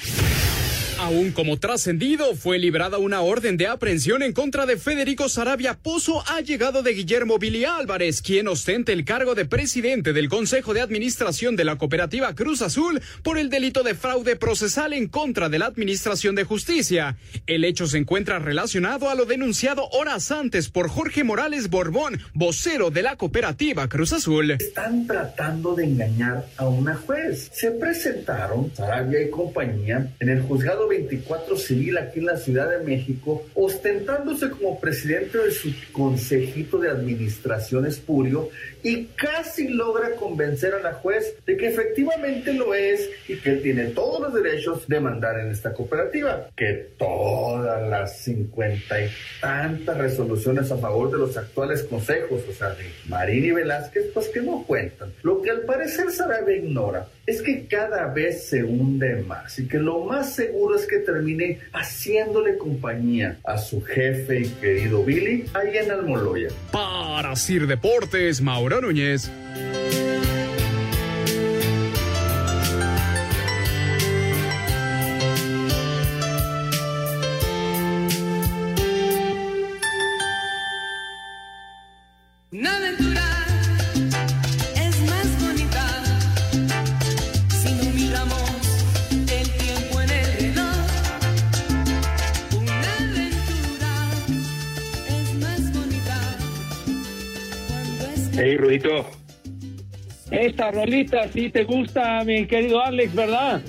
Aún 0.98 1.30
como 1.30 1.58
trascendido, 1.58 2.34
fue 2.34 2.58
librada 2.58 2.98
una 2.98 3.20
orden 3.20 3.56
de 3.56 3.68
aprehensión 3.68 4.20
en 4.20 4.32
contra 4.32 4.66
de 4.66 4.76
Federico 4.76 5.28
Sarabia 5.28 5.74
Pozo, 5.74 6.24
allegado 6.26 6.82
de 6.82 6.92
Guillermo 6.92 7.38
Billy 7.38 7.64
Álvarez, 7.64 8.20
quien 8.20 8.48
ostenta 8.48 8.90
el 8.90 9.04
cargo 9.04 9.36
de 9.36 9.44
presidente 9.44 10.12
del 10.12 10.28
Consejo 10.28 10.74
de 10.74 10.80
Administración 10.80 11.54
de 11.54 11.64
la 11.64 11.78
Cooperativa 11.78 12.34
Cruz 12.34 12.62
Azul 12.62 13.00
por 13.22 13.38
el 13.38 13.48
delito 13.48 13.84
de 13.84 13.94
fraude 13.94 14.34
procesal 14.34 14.92
en 14.92 15.06
contra 15.06 15.48
de 15.48 15.60
la 15.60 15.66
Administración 15.66 16.34
de 16.34 16.42
Justicia. 16.42 17.16
El 17.46 17.64
hecho 17.64 17.86
se 17.86 17.98
encuentra 17.98 18.40
relacionado 18.40 19.08
a 19.08 19.14
lo 19.14 19.24
denunciado 19.24 19.88
horas 19.90 20.32
antes 20.32 20.68
por 20.68 20.88
Jorge 20.88 21.22
Morales 21.22 21.70
Borbón, 21.70 22.18
vocero 22.34 22.90
de 22.90 23.02
la 23.02 23.14
Cooperativa 23.14 23.88
Cruz 23.88 24.12
Azul. 24.12 24.50
Están 24.50 25.06
tratando 25.06 25.76
de 25.76 25.84
engañar 25.84 26.46
a 26.56 26.66
una 26.66 26.96
juez. 26.96 27.50
Se 27.52 27.70
presentaron 27.70 28.72
Sarabia 28.74 29.22
y 29.22 29.30
compañía 29.30 30.12
en 30.18 30.28
el 30.28 30.42
juzgado 30.42 30.87
24 30.88 31.56
civil 31.56 31.98
aquí 31.98 32.20
en 32.20 32.26
la 32.26 32.36
Ciudad 32.36 32.70
de 32.70 32.84
México, 32.84 33.44
ostentándose 33.54 34.50
como 34.50 34.80
presidente 34.80 35.38
de 35.38 35.50
su 35.52 35.72
consejito 35.92 36.78
de 36.78 36.90
administración 36.90 37.86
espurio 37.86 38.48
y 38.88 39.04
casi 39.16 39.68
logra 39.68 40.14
convencer 40.14 40.72
a 40.72 40.80
la 40.80 40.94
juez 40.94 41.36
de 41.44 41.58
que 41.58 41.68
efectivamente 41.68 42.54
lo 42.54 42.74
es 42.74 43.10
y 43.28 43.36
que 43.36 43.50
él 43.50 43.62
tiene 43.62 43.84
todos 43.88 44.18
los 44.18 44.32
derechos 44.32 44.88
de 44.88 44.98
mandar 44.98 45.38
en 45.40 45.50
esta 45.50 45.74
cooperativa. 45.74 46.48
Que 46.56 46.88
todas 46.96 47.86
las 47.86 48.20
cincuenta 48.20 48.98
y 48.98 49.10
tantas 49.42 49.98
resoluciones 49.98 50.72
a 50.72 50.78
favor 50.78 51.10
de 51.10 51.18
los 51.18 51.36
actuales 51.36 51.82
consejos, 51.82 52.40
o 52.48 52.52
sea, 52.54 52.70
de 52.70 52.86
Marín 53.08 53.44
y 53.44 53.50
Velázquez, 53.50 54.06
pues 54.14 54.28
que 54.28 54.40
no 54.40 54.64
cuentan. 54.66 55.12
Lo 55.22 55.42
que 55.42 55.50
al 55.50 55.60
parecer 55.60 56.10
Sarabia 56.10 56.56
ignora 56.56 57.06
es 57.26 57.42
que 57.42 57.66
cada 57.66 58.06
vez 58.06 58.48
se 58.48 58.64
hunde 58.64 59.16
más 59.16 59.58
y 59.58 59.68
que 59.68 59.78
lo 59.78 60.06
más 60.06 60.34
seguro 60.34 60.76
es 60.76 60.86
que 60.86 61.00
termine 61.00 61.58
haciéndole 61.74 62.56
compañía 62.56 63.38
a 63.44 63.58
su 63.58 63.82
jefe 63.82 64.40
y 64.40 64.48
querido 64.48 65.04
Billy 65.04 65.44
ahí 65.52 65.76
en 65.76 65.90
Almoloya. 65.90 66.48
Para 66.72 67.36
Sir 67.36 67.66
Deportes, 67.66 68.40
Mauro 68.40 68.77
Núñez. 68.80 69.30
Una 82.50 82.76
aventura 82.76 83.27
Esta 100.30 100.70
rolita 100.70 101.28
sí 101.28 101.50
te 101.50 101.64
gusta, 101.64 102.22
mi 102.24 102.46
querido 102.46 102.84
Alex, 102.84 103.14
¿verdad? 103.14 103.62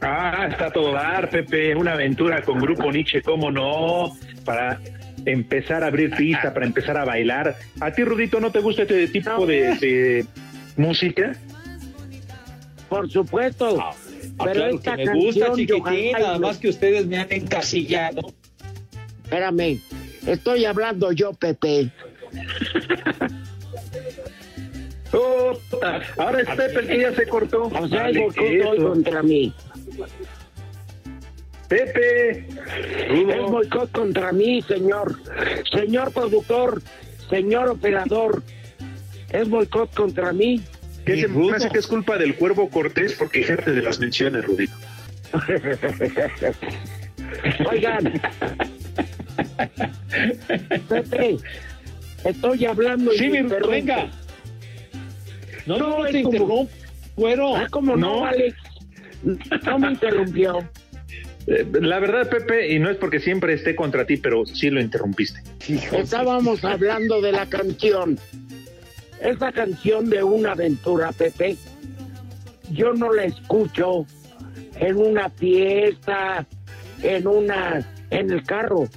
Ah, 0.00 0.48
está 0.50 0.70
todo 0.70 0.92
dar, 0.92 1.28
Pepe. 1.28 1.74
Una 1.74 1.92
aventura 1.92 2.42
con 2.42 2.58
Grupo 2.58 2.90
Nietzsche, 2.90 3.20
¿cómo 3.22 3.50
no? 3.50 4.16
Para 4.44 4.80
empezar 5.26 5.82
a 5.82 5.88
abrir 5.88 6.10
pista, 6.14 6.54
para 6.54 6.66
empezar 6.66 6.96
a 6.96 7.04
bailar. 7.04 7.56
¿A 7.80 7.90
ti, 7.90 8.04
Rudito, 8.04 8.40
no 8.40 8.50
te 8.50 8.60
gusta 8.60 8.82
este 8.82 9.08
tipo 9.08 9.44
de, 9.46 9.74
de 9.76 10.26
música? 10.76 11.32
Por 12.88 13.10
supuesto. 13.10 13.78
Ah, 13.80 13.92
pero 14.38 14.52
claro 14.52 14.74
esta 14.76 14.96
que 14.96 15.04
me 15.04 15.14
gusta, 15.14 15.52
chiquitín, 15.52 16.12
nada 16.12 16.38
más 16.38 16.58
que 16.58 16.68
ustedes 16.68 17.06
me 17.06 17.18
han 17.18 17.30
encasillado. 17.32 18.32
Espérame, 19.24 19.80
estoy 20.26 20.64
hablando 20.64 21.12
yo, 21.12 21.32
Pepe. 21.34 21.90
Oh, 25.12 25.58
puta. 25.70 26.02
Ahora 26.18 26.40
es 26.42 26.48
Pepe 26.48 26.80
el 26.80 26.86
que 26.86 27.00
ya 27.00 27.14
se 27.14 27.26
cortó. 27.26 27.64
O 27.64 27.88
sea, 27.88 28.02
Dale, 28.02 28.20
boicot 28.20 28.82
contra 28.82 29.22
mí. 29.22 29.52
Pepe. 31.68 32.46
Es 33.08 33.42
boicot 33.50 33.90
contra 33.92 34.32
mí, 34.32 34.62
señor. 34.62 35.18
Señor 35.70 36.12
productor, 36.12 36.82
señor 37.30 37.68
operador. 37.68 38.42
Es 39.30 39.48
boicot 39.48 39.94
contra 39.94 40.32
mí. 40.32 40.62
Que 41.04 41.20
se 41.22 41.28
me 41.28 41.52
hace 41.52 41.70
que 41.70 41.78
es 41.78 41.86
culpa 41.86 42.18
del 42.18 42.34
cuervo 42.34 42.68
Cortés 42.68 43.14
porque 43.14 43.40
ejerce 43.40 43.70
de 43.72 43.82
las 43.82 43.98
menciones, 43.98 44.44
Rudito. 44.44 44.74
Oigan. 47.70 48.20
Pepe, 50.88 51.36
estoy 52.24 52.64
hablando. 52.66 53.12
y 53.12 53.18
Sí, 53.18 53.28
me 53.30 53.42
mi 53.42 53.50
venga. 53.68 54.10
No, 55.68 55.78
no, 55.78 55.98
no 55.98 56.06
es 56.06 56.12
te 56.12 56.22
como- 56.22 56.34
interrumpo, 56.36 56.68
güero. 57.16 57.56
Ah, 57.56 57.66
¿cómo 57.70 57.96
no, 57.96 58.18
No. 58.20 58.24
Alex? 58.26 58.56
No 59.64 59.78
me 59.78 59.90
interrumpió. 59.92 60.58
Eh, 61.46 61.66
La 61.80 61.98
verdad, 61.98 62.28
Pepe, 62.28 62.72
y 62.74 62.78
no 62.78 62.90
es 62.90 62.96
porque 62.96 63.20
siempre 63.20 63.54
esté 63.54 63.74
contra 63.76 64.04
ti, 64.06 64.16
pero 64.16 64.44
sí 64.46 64.70
lo 64.70 64.80
interrumpiste. 64.80 65.40
Estábamos 65.92 66.64
hablando 66.64 67.20
de 67.20 67.32
la 67.32 67.46
canción. 67.46 68.18
Esa 69.20 69.50
canción 69.52 70.08
de 70.10 70.22
una 70.22 70.52
aventura, 70.52 71.10
Pepe, 71.12 71.56
yo 72.70 72.92
no 72.92 73.12
la 73.12 73.24
escucho 73.24 74.06
en 74.78 74.96
una 74.96 75.28
fiesta, 75.30 76.46
en 77.02 77.26
una, 77.26 77.84
en 78.10 78.30
el 78.30 78.42
carro. 78.44 78.88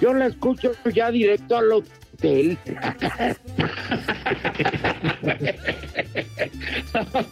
Yo 0.00 0.12
la 0.14 0.26
escucho 0.26 0.72
ya 0.92 1.10
directo 1.10 1.56
al 1.58 1.70
hotel. 1.72 2.58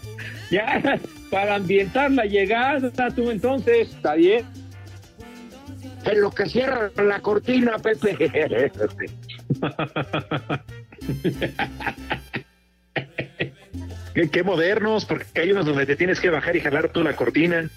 Ya, 0.50 0.98
para 1.30 1.56
ambientar 1.56 2.10
la 2.10 2.24
llegada, 2.24 2.90
tú 3.14 3.30
entonces, 3.30 3.90
está 3.90 4.14
bien. 4.14 4.46
En 6.06 6.22
lo 6.22 6.30
que 6.30 6.46
cierra 6.46 6.90
la 6.96 7.20
cortina, 7.20 7.76
Pepe. 7.78 8.16
Qué, 14.14 14.30
qué 14.30 14.42
modernos, 14.42 15.04
porque 15.04 15.40
hay 15.42 15.52
unos 15.52 15.66
donde 15.66 15.86
te 15.86 15.96
tienes 15.96 16.18
que 16.18 16.30
bajar 16.30 16.56
y 16.56 16.60
jalar 16.60 16.88
tú 16.88 17.04
la 17.04 17.14
cortina. 17.14 17.68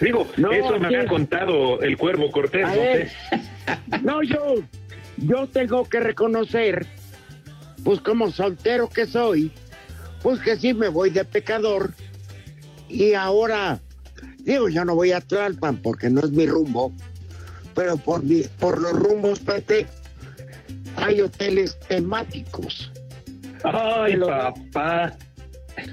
Digo, 0.00 0.28
No, 0.36 0.52
eso 0.52 0.78
me 0.78 0.88
sí. 0.88 0.94
ha 0.96 1.06
contado 1.06 1.80
el 1.80 1.96
Cuervo 1.96 2.30
Cortés, 2.30 2.66
no 2.66 2.72
ver. 2.74 3.10
No, 4.02 4.22
yo, 4.22 4.56
yo 5.16 5.46
tengo 5.46 5.88
que 5.88 6.00
reconocer, 6.00 6.86
pues 7.84 8.00
como 8.00 8.30
soltero 8.32 8.88
que 8.88 9.06
soy, 9.06 9.52
pues 10.22 10.40
que 10.40 10.56
sí 10.56 10.72
me 10.74 10.88
voy 10.88 11.10
de 11.10 11.24
pecador. 11.24 11.92
Y 12.88 13.14
ahora, 13.14 13.80
digo, 14.38 14.68
yo 14.68 14.84
no 14.84 14.94
voy 14.94 15.12
a 15.12 15.20
Tlalpan 15.20 15.76
porque 15.78 16.08
no 16.10 16.20
es 16.20 16.30
mi 16.30 16.46
rumbo, 16.46 16.92
pero 17.74 17.96
por, 17.96 18.22
mi- 18.22 18.44
por 18.58 18.80
los 18.80 18.92
rumbos, 18.92 19.40
Pete, 19.40 19.86
hay 20.96 21.20
hoteles 21.20 21.78
temáticos. 21.88 22.90
Ay, 23.64 24.14
Te 24.14 24.20
papá. 24.20 25.16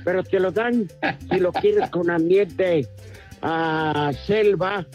Pero 0.06 0.24
te 0.24 0.40
lo 0.40 0.52
dan 0.52 0.88
si 1.30 1.40
lo 1.40 1.52
quieres 1.52 1.90
con 1.90 2.10
ambiente 2.12 2.88
a 3.42 4.12
selva 4.28 4.86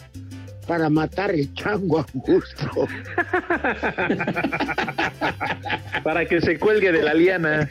para 0.67 0.89
matar 0.89 1.31
el 1.31 1.53
chango 1.53 1.99
a 1.99 2.05
gusto. 2.13 2.87
Para 6.03 6.25
que 6.25 6.41
se 6.41 6.57
cuelgue 6.59 6.91
de 6.91 7.01
la 7.03 7.13
liana. 7.13 7.69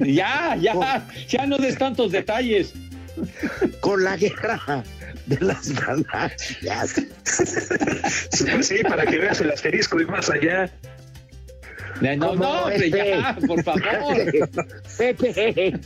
Ya, 0.00 0.56
ya, 0.56 1.06
ya 1.28 1.46
no 1.46 1.58
des 1.58 1.76
tantos 1.76 2.12
detalles. 2.12 2.72
Con 3.80 4.04
la 4.04 4.16
guerra 4.16 4.84
de 5.26 5.40
las 5.40 5.70
galaxias. 5.80 6.94
Sí, 8.62 8.76
para 8.88 9.06
que 9.06 9.18
veas 9.18 9.40
el 9.40 9.50
asterisco 9.50 10.00
y 10.00 10.06
más 10.06 10.28
allá. 10.30 10.70
No, 12.00 12.34
no, 12.36 12.68
este- 12.68 12.90
ya, 12.90 13.34
por 13.46 13.62
favor. 13.64 14.16
Pepe, 14.98 15.80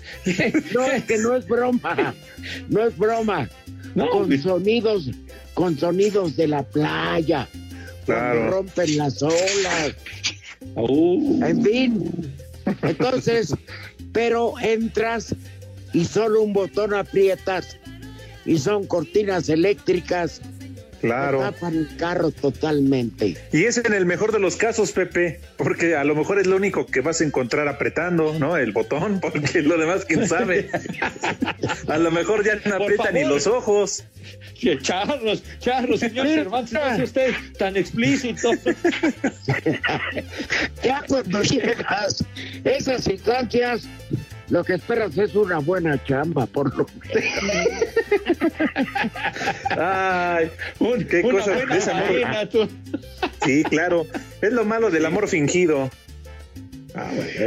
no 0.74 0.84
es 0.86 1.04
que 1.04 1.18
no 1.18 1.36
es 1.36 1.46
broma, 1.46 2.14
no 2.68 2.84
es 2.84 2.98
broma. 2.98 3.48
No, 3.94 4.08
con 4.10 4.22
hombre. 4.22 4.38
sonidos, 4.42 5.10
con 5.54 5.78
sonidos 5.78 6.36
de 6.36 6.48
la 6.48 6.62
playa, 6.62 7.48
Claro. 8.06 8.50
rompen 8.50 8.96
las 8.96 9.22
olas, 9.22 9.94
Uh, 10.74 11.42
en 11.44 11.64
fin. 11.64 12.34
Entonces, 12.82 13.54
pero 14.12 14.54
entras 14.60 15.34
y 15.94 16.04
solo 16.04 16.42
un 16.42 16.52
botón 16.52 16.92
aprietas 16.94 17.76
y 18.44 18.58
son 18.58 18.86
cortinas 18.86 19.48
eléctricas 19.48 20.42
Claro. 21.00 21.40
tapan 21.40 21.76
el 21.76 21.96
carro 21.96 22.30
totalmente. 22.30 23.36
Y 23.52 23.64
es 23.64 23.78
en 23.78 23.94
el 23.94 24.04
mejor 24.06 24.32
de 24.32 24.38
los 24.38 24.56
casos, 24.56 24.92
Pepe, 24.92 25.40
porque 25.56 25.96
a 25.96 26.04
lo 26.04 26.14
mejor 26.14 26.38
es 26.38 26.46
lo 26.46 26.56
único 26.56 26.86
que 26.86 27.00
vas 27.00 27.20
a 27.20 27.24
encontrar 27.24 27.68
apretando, 27.68 28.38
¿no? 28.38 28.56
El 28.56 28.72
botón, 28.72 29.20
porque 29.22 29.62
lo 29.62 29.78
demás, 29.78 30.04
quién 30.04 30.28
sabe. 30.28 30.68
a 31.88 31.98
lo 31.98 32.10
mejor 32.10 32.44
ya 32.44 32.60
no 32.68 32.76
aprieta 32.76 33.10
ni 33.12 33.24
los 33.24 33.46
ojos. 33.46 34.04
que 34.60 34.78
Charlos, 34.78 35.42
Charlos, 35.58 36.00
señor 36.00 36.26
Cervantes, 36.26 36.72
no 36.72 36.80
sea 36.80 37.04
usted 37.04 37.34
tan 37.58 37.76
explícito. 37.76 38.50
Ya 40.82 41.02
cuando 41.06 41.42
llegas 41.42 42.24
esas 42.64 43.06
instancias, 43.06 43.88
lo 44.50 44.64
que 44.64 44.74
esperas 44.74 45.16
es 45.16 45.34
una 45.34 45.58
buena 45.58 46.02
chamba, 46.04 46.46
por 46.46 46.76
lo 46.76 46.86
Ay, 49.78 50.50
Un- 50.78 51.04
qué 51.04 51.20
una 51.22 51.38
cosa 51.38 51.52
buena 51.54 51.72
de 51.74 51.78
ese 51.78 51.90
amor. 51.90 52.68
Sí, 53.44 53.64
claro. 53.64 54.06
Es 54.42 54.52
lo 54.52 54.64
malo 54.64 54.90
del 54.90 55.06
amor 55.06 55.28
fingido. 55.28 55.90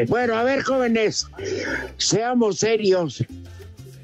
Bueno, 0.07 0.35
a 0.37 0.43
ver, 0.43 0.63
jóvenes, 0.63 1.27
seamos 1.97 2.59
serios. 2.59 3.23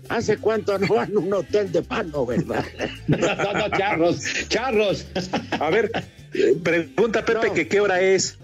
¿Hace 0.10 0.38
cuánto 0.38 0.78
no 0.80 0.88
van 0.96 1.16
a 1.16 1.20
un 1.20 1.32
hotel 1.34 1.72
de 1.72 1.82
pano, 1.84 2.26
verdad? 2.26 2.66
No, 3.08 3.18
no, 3.18 3.54
no, 3.54 3.78
Charros, 3.78 4.22
Charros. 4.50 5.06
A 5.60 5.70
ver, 5.70 5.92
pregunta 6.64 7.26
Pepe 7.26 7.48
No. 7.48 7.54
que 7.54 7.68
qué 7.68 7.80
hora 7.80 8.02
es. 8.02 8.38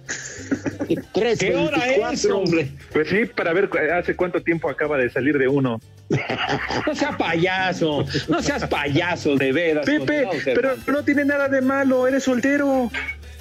Tres 1.14 1.40
¿Qué 1.40 1.56
hora 1.56 2.12
es, 2.12 2.26
hombre? 2.26 2.72
Pues 2.92 3.10
sí, 3.10 3.26
para 3.26 3.54
ver 3.54 3.70
hace 3.94 4.16
cuánto 4.16 4.42
tiempo 4.42 4.70
acaba 4.70 4.98
de 4.98 5.10
salir 5.10 5.38
de 5.38 5.48
uno. 5.48 5.80
No 6.86 6.94
sea 6.94 7.18
payaso, 7.18 8.06
no 8.28 8.42
seas 8.42 8.68
payaso, 8.68 9.36
de 9.36 9.52
veras. 9.52 9.86
Pepe, 9.86 10.28
pero 10.44 10.76
no 10.88 11.04
tiene 11.04 11.26
nada 11.26 11.48
de 11.48 11.62
malo, 11.62 12.08
eres 12.08 12.24
soltero. 12.24 12.92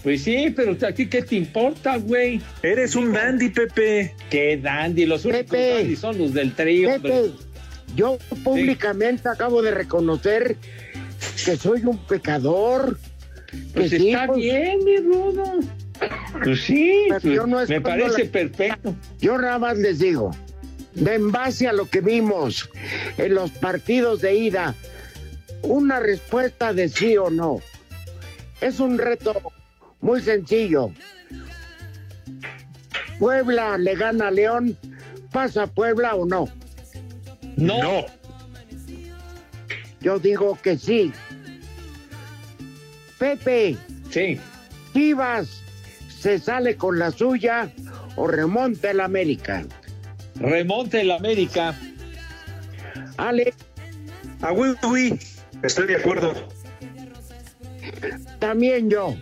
Pues 0.03 0.23
sí, 0.23 0.53
pero 0.55 0.77
a 0.87 0.93
ti 0.93 1.07
qué 1.07 1.23
te 1.23 1.37
importa, 1.37 1.97
güey. 1.97 2.41
Eres 2.63 2.95
un 2.95 3.13
dandy, 3.13 3.51
Pepe. 3.51 4.15
Qué 4.31 4.57
dandy, 4.57 5.07
los 5.07 5.25
únicos 5.25 5.59
dandy 5.59 5.97
son 5.97 6.19
los 6.19 6.33
del 6.33 6.55
trío, 6.55 6.95
hombre. 6.95 7.13
Pepe, 7.13 7.31
yo 7.97 8.19
públicamente 8.43 9.29
acabo 9.29 9.63
de 9.63 9.71
reconocer 9.71 10.57
que 11.45 11.57
soy 11.57 11.83
un 11.85 11.99
pecador. 12.07 12.99
Que 13.73 13.81
Pues 13.81 13.91
sí, 13.91 14.09
está 14.11 14.27
pues, 14.27 14.39
bien, 14.39 14.85
mi 14.85 14.97
rudo. 14.99 15.45
Pues 16.43 16.61
sí, 16.65 17.07
pues, 17.09 17.23
yo 17.23 17.47
no 17.47 17.65
me 17.67 17.81
parece 17.81 18.25
la- 18.25 18.31
perfecto. 18.31 18.95
Yo 19.21 19.39
nada 19.39 19.59
más 19.59 19.79
les 19.79 19.99
digo, 19.99 20.31
en 20.97 21.33
base 21.33 21.67
a 21.69 21.73
lo 21.73 21.89
que 21.89 22.01
vimos 22.01 22.69
en 23.17 23.35
los 23.35 23.51
partidos 23.53 24.21
de 24.21 24.35
ida, 24.35 24.75
una 25.63 26.01
respuesta 26.01 26.73
de 26.73 26.89
sí 26.89 27.17
o 27.17 27.31
no. 27.31 27.61
Es 28.61 28.81
un 28.81 28.99
reto 28.99 29.35
muy 30.01 30.21
sencillo. 30.21 30.91
Puebla 33.19 33.79
le 33.79 33.95
gana 33.95 34.29
a 34.29 34.31
León, 34.31 34.77
¿pasa 35.33 35.67
Puebla 35.67 36.15
o 36.15 36.27
no? 36.27 36.49
No, 37.57 38.05
Yo 40.01 40.19
digo 40.19 40.59
que 40.61 40.77
sí. 40.77 41.13
Pepe, 43.29 43.75
sí. 44.11 44.39
Chivas 44.93 45.63
se 46.21 46.39
sale 46.39 46.77
con 46.77 46.99
la 46.99 47.11
suya 47.11 47.71
o 48.17 48.27
remonta 48.27 48.91
el 48.91 49.01
América. 49.01 49.65
Remonte 50.35 51.01
el 51.01 51.11
América. 51.11 51.75
Ale, 53.17 53.55
A 54.43 54.53
Wii 54.53 54.75
Wii. 54.91 55.19
Estoy 55.63 55.87
de 55.87 55.97
acuerdo. 55.97 56.35
también 58.41 58.91
yo. 58.91 59.17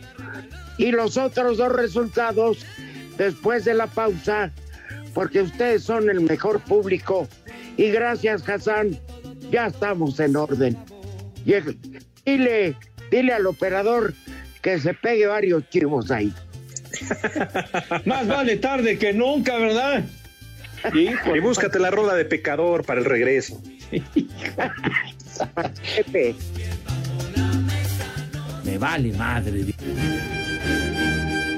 Y 0.78 0.90
los 0.90 1.16
otros 1.16 1.58
dos 1.58 1.70
resultados 1.72 2.66
después 3.16 3.64
de 3.64 3.74
la 3.74 3.86
pausa, 3.86 4.50
porque 5.14 5.42
ustedes 5.42 5.84
son 5.84 6.10
el 6.10 6.22
mejor 6.22 6.58
público. 6.62 7.28
Y 7.76 7.90
gracias, 7.92 8.48
Hassan, 8.48 8.98
ya 9.52 9.68
estamos 9.68 10.18
en 10.18 10.34
orden. 10.34 10.76
Lleg- 11.46 11.78
Dile, 13.12 13.34
al 13.34 13.46
operador 13.46 14.14
que 14.62 14.80
se 14.80 14.94
pegue 14.94 15.26
varios 15.26 15.68
chivos 15.68 16.10
ahí. 16.10 16.32
Más 18.06 18.26
vale 18.26 18.56
tarde 18.56 18.96
que 18.96 19.12
nunca, 19.12 19.58
¿verdad? 19.58 20.02
Y 20.94 21.10
búscate 21.40 21.78
la 21.78 21.90
rola 21.90 22.14
de 22.14 22.24
pecador 22.24 22.86
para 22.86 23.00
el 23.00 23.04
regreso. 23.04 23.60
Me 28.64 28.78
vale 28.78 29.12
madre. 29.12 29.74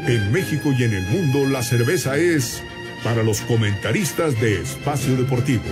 En 0.09 0.33
México 0.33 0.73
y 0.77 0.83
en 0.83 0.95
el 0.95 1.05
mundo 1.05 1.47
la 1.47 1.63
cerveza 1.63 2.17
es 2.17 2.61
para 3.05 3.23
los 3.23 3.41
comentaristas 3.43 4.41
de 4.41 4.61
Espacio 4.61 5.15
Deportivo. 5.17 5.63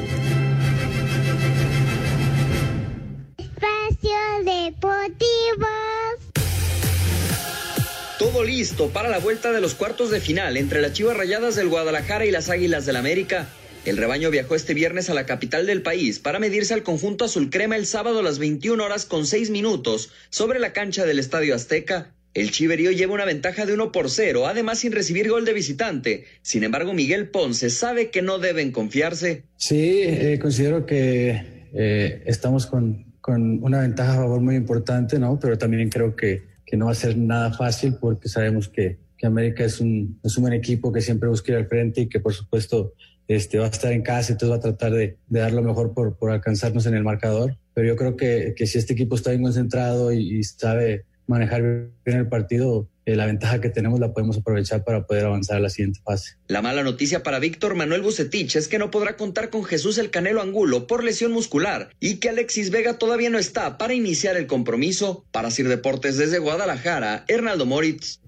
Listo 8.44 8.88
para 8.88 9.08
la 9.08 9.20
vuelta 9.20 9.52
de 9.52 9.60
los 9.60 9.74
cuartos 9.74 10.10
de 10.10 10.20
final 10.20 10.56
entre 10.56 10.80
las 10.80 10.92
Chivas 10.92 11.16
Rayadas 11.16 11.54
del 11.54 11.68
Guadalajara 11.68 12.26
y 12.26 12.32
las 12.32 12.50
Águilas 12.50 12.86
del 12.86 12.96
América. 12.96 13.48
El 13.84 13.96
rebaño 13.96 14.30
viajó 14.30 14.56
este 14.56 14.74
viernes 14.74 15.10
a 15.10 15.14
la 15.14 15.26
capital 15.26 15.64
del 15.64 15.82
país 15.82 16.18
para 16.18 16.40
medirse 16.40 16.74
al 16.74 16.82
conjunto 16.82 17.24
azul 17.24 17.50
crema 17.50 17.76
el 17.76 17.86
sábado 17.86 18.18
a 18.18 18.22
las 18.22 18.38
21 18.40 18.82
horas 18.82 19.06
con 19.06 19.26
6 19.26 19.50
minutos 19.50 20.10
sobre 20.30 20.58
la 20.58 20.72
cancha 20.72 21.06
del 21.06 21.20
Estadio 21.20 21.54
Azteca. 21.54 22.14
El 22.34 22.50
Chiverío 22.50 22.90
lleva 22.90 23.14
una 23.14 23.24
ventaja 23.24 23.64
de 23.64 23.74
1 23.74 23.92
por 23.92 24.10
0, 24.10 24.46
además 24.46 24.80
sin 24.80 24.92
recibir 24.92 25.30
gol 25.30 25.44
de 25.44 25.52
visitante. 25.52 26.24
Sin 26.42 26.64
embargo, 26.64 26.94
Miguel 26.94 27.28
Ponce 27.28 27.70
sabe 27.70 28.10
que 28.10 28.22
no 28.22 28.38
deben 28.38 28.72
confiarse. 28.72 29.44
Sí, 29.56 30.00
eh, 30.02 30.38
considero 30.42 30.84
que 30.84 31.68
eh, 31.74 32.22
estamos 32.26 32.66
con, 32.66 33.12
con 33.20 33.62
una 33.62 33.80
ventaja 33.80 34.14
a 34.14 34.16
favor 34.16 34.40
muy 34.40 34.56
importante, 34.56 35.18
¿no? 35.18 35.38
Pero 35.38 35.58
también 35.58 35.88
creo 35.90 36.16
que, 36.16 36.51
que 36.72 36.78
no 36.78 36.86
va 36.86 36.92
a 36.92 36.94
ser 36.94 37.18
nada 37.18 37.52
fácil 37.52 37.96
porque 38.00 38.30
sabemos 38.30 38.66
que, 38.66 38.96
que 39.18 39.26
América 39.26 39.62
es 39.62 39.78
un, 39.78 40.18
es 40.24 40.38
un 40.38 40.44
buen 40.44 40.54
equipo 40.54 40.90
que 40.90 41.02
siempre 41.02 41.28
busca 41.28 41.52
ir 41.52 41.58
al 41.58 41.66
frente 41.66 42.00
y 42.00 42.08
que 42.08 42.18
por 42.18 42.32
supuesto 42.32 42.94
este, 43.28 43.58
va 43.58 43.66
a 43.66 43.68
estar 43.68 43.92
en 43.92 44.00
casa, 44.00 44.32
entonces 44.32 44.50
va 44.50 44.56
a 44.56 44.60
tratar 44.60 44.90
de, 44.92 45.18
de 45.28 45.40
dar 45.40 45.52
lo 45.52 45.60
mejor 45.60 45.92
por, 45.92 46.16
por 46.16 46.30
alcanzarnos 46.30 46.86
en 46.86 46.94
el 46.94 47.04
marcador. 47.04 47.58
Pero 47.74 47.88
yo 47.88 47.94
creo 47.94 48.16
que, 48.16 48.54
que 48.56 48.66
si 48.66 48.78
este 48.78 48.94
equipo 48.94 49.16
está 49.16 49.32
bien 49.32 49.42
concentrado 49.42 50.14
y, 50.14 50.38
y 50.38 50.42
sabe 50.44 51.04
manejar 51.26 51.60
bien 52.06 52.18
el 52.20 52.28
partido, 52.28 52.88
eh, 53.04 53.16
la 53.16 53.26
ventaja 53.26 53.60
que 53.60 53.68
tenemos 53.68 53.98
la 53.98 54.12
podemos 54.12 54.38
aprovechar 54.38 54.84
para 54.84 55.06
poder 55.06 55.26
avanzar 55.26 55.56
a 55.56 55.60
la 55.60 55.70
siguiente 55.70 56.00
fase. 56.04 56.36
La 56.46 56.62
mala 56.62 56.82
noticia 56.82 57.22
para 57.22 57.38
Víctor 57.38 57.74
Manuel 57.74 58.02
Bucetich 58.02 58.56
es 58.56 58.68
que 58.68 58.78
no 58.78 58.90
podrá 58.90 59.16
contar 59.16 59.50
con 59.50 59.64
Jesús 59.64 59.98
el 59.98 60.10
Canelo 60.10 60.40
Angulo 60.40 60.86
por 60.86 61.02
lesión 61.02 61.32
muscular 61.32 61.90
y 62.00 62.16
que 62.16 62.28
Alexis 62.28 62.70
Vega 62.70 62.98
todavía 62.98 63.30
no 63.30 63.38
está 63.38 63.78
para 63.78 63.94
iniciar 63.94 64.36
el 64.36 64.46
compromiso. 64.46 65.24
Para 65.32 65.50
Sir 65.50 65.68
Deportes 65.68 66.16
desde 66.16 66.38
Guadalajara, 66.38 67.24
Hernaldo 67.28 67.66
Moritz. 67.66 68.20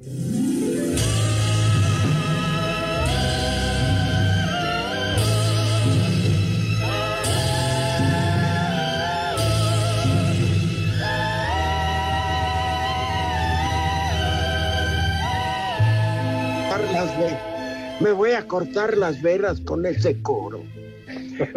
Me 18.05 18.13
voy 18.13 18.33
a 18.33 18.47
cortar 18.47 18.99
las 18.99 19.23
veras 19.23 19.63
con 19.63 19.87
ese 19.87 20.21
coro. 20.21 20.63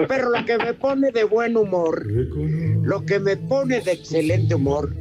Pero 0.08 0.30
lo 0.30 0.46
que 0.46 0.58
me 0.58 0.74
pone 0.74 1.12
de 1.12 1.26
buen 1.26 1.58
humor, 1.58 2.08
lo 2.08 3.06
que 3.06 3.20
me 3.20 3.36
pone 3.36 3.82
de 3.82 3.92
excelente 3.92 4.56
humor, 4.56 4.96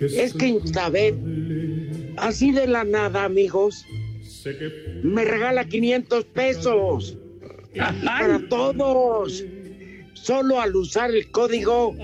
es 0.00 0.32
que 0.32 0.46
Instabet, 0.46 1.14
así 2.16 2.52
de 2.52 2.66
la 2.66 2.84
nada, 2.84 3.24
amigos, 3.24 3.84
me 5.02 5.22
regala 5.26 5.66
500 5.66 6.24
pesos 6.24 7.18
para 8.02 8.40
todos. 8.48 9.44
Solo 10.14 10.60
al 10.60 10.74
usar 10.76 11.10
el 11.10 11.30
código 11.30 11.94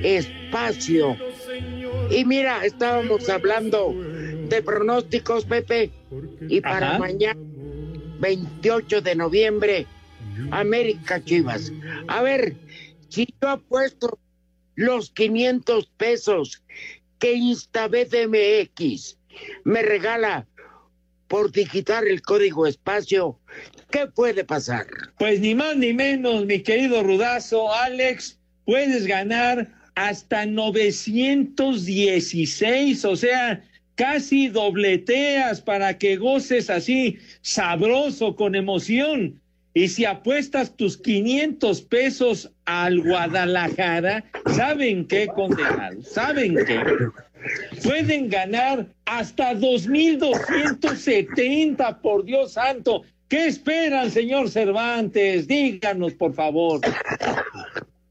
espacio. 0.00 1.16
Y 2.10 2.24
mira, 2.24 2.64
estábamos 2.64 3.28
hablando 3.28 3.94
de 4.48 4.62
pronósticos, 4.62 5.44
Pepe. 5.44 5.90
Y 6.48 6.60
para 6.60 6.98
mañana, 6.98 7.40
28 8.22 9.02
de 9.02 9.14
noviembre, 9.16 9.86
América 10.52 11.22
Chivas. 11.22 11.70
A 12.06 12.22
ver, 12.22 12.54
si 13.08 13.26
yo 13.42 13.48
apuesto 13.48 14.16
los 14.76 15.10
500 15.10 15.90
pesos 15.96 16.62
que 17.18 17.32
Instabet 17.34 18.14
MX 18.14 19.18
me 19.64 19.82
regala 19.82 20.46
por 21.26 21.50
digitar 21.50 22.06
el 22.06 22.22
código 22.22 22.68
espacio, 22.68 23.40
¿qué 23.90 24.06
puede 24.06 24.44
pasar? 24.44 24.86
Pues 25.18 25.40
ni 25.40 25.56
más 25.56 25.76
ni 25.76 25.92
menos, 25.92 26.46
mi 26.46 26.62
querido 26.62 27.02
Rudazo, 27.02 27.74
Alex, 27.74 28.38
puedes 28.64 29.08
ganar 29.08 29.68
hasta 29.96 30.46
916, 30.46 33.04
o 33.04 33.16
sea, 33.16 33.64
casi 33.94 34.48
dobleteas 34.48 35.60
para 35.60 35.98
que 35.98 36.16
goces 36.16 36.70
así 36.70 37.18
sabroso, 37.40 38.36
con 38.36 38.54
emoción. 38.54 39.40
Y 39.74 39.88
si 39.88 40.04
apuestas 40.04 40.76
tus 40.76 40.98
500 40.98 41.80
pesos 41.82 42.50
al 42.66 43.00
Guadalajara, 43.00 44.22
¿saben 44.54 45.06
qué, 45.06 45.28
condenados? 45.28 46.08
¿Saben 46.08 46.56
qué? 46.66 46.78
Pueden 47.82 48.28
ganar 48.28 48.86
hasta 49.06 49.54
2.270, 49.54 52.02
por 52.02 52.22
Dios 52.24 52.52
santo. 52.52 53.00
¿Qué 53.28 53.46
esperan, 53.46 54.10
señor 54.10 54.50
Cervantes? 54.50 55.48
Díganos, 55.48 56.12
por 56.12 56.34
favor. 56.34 56.82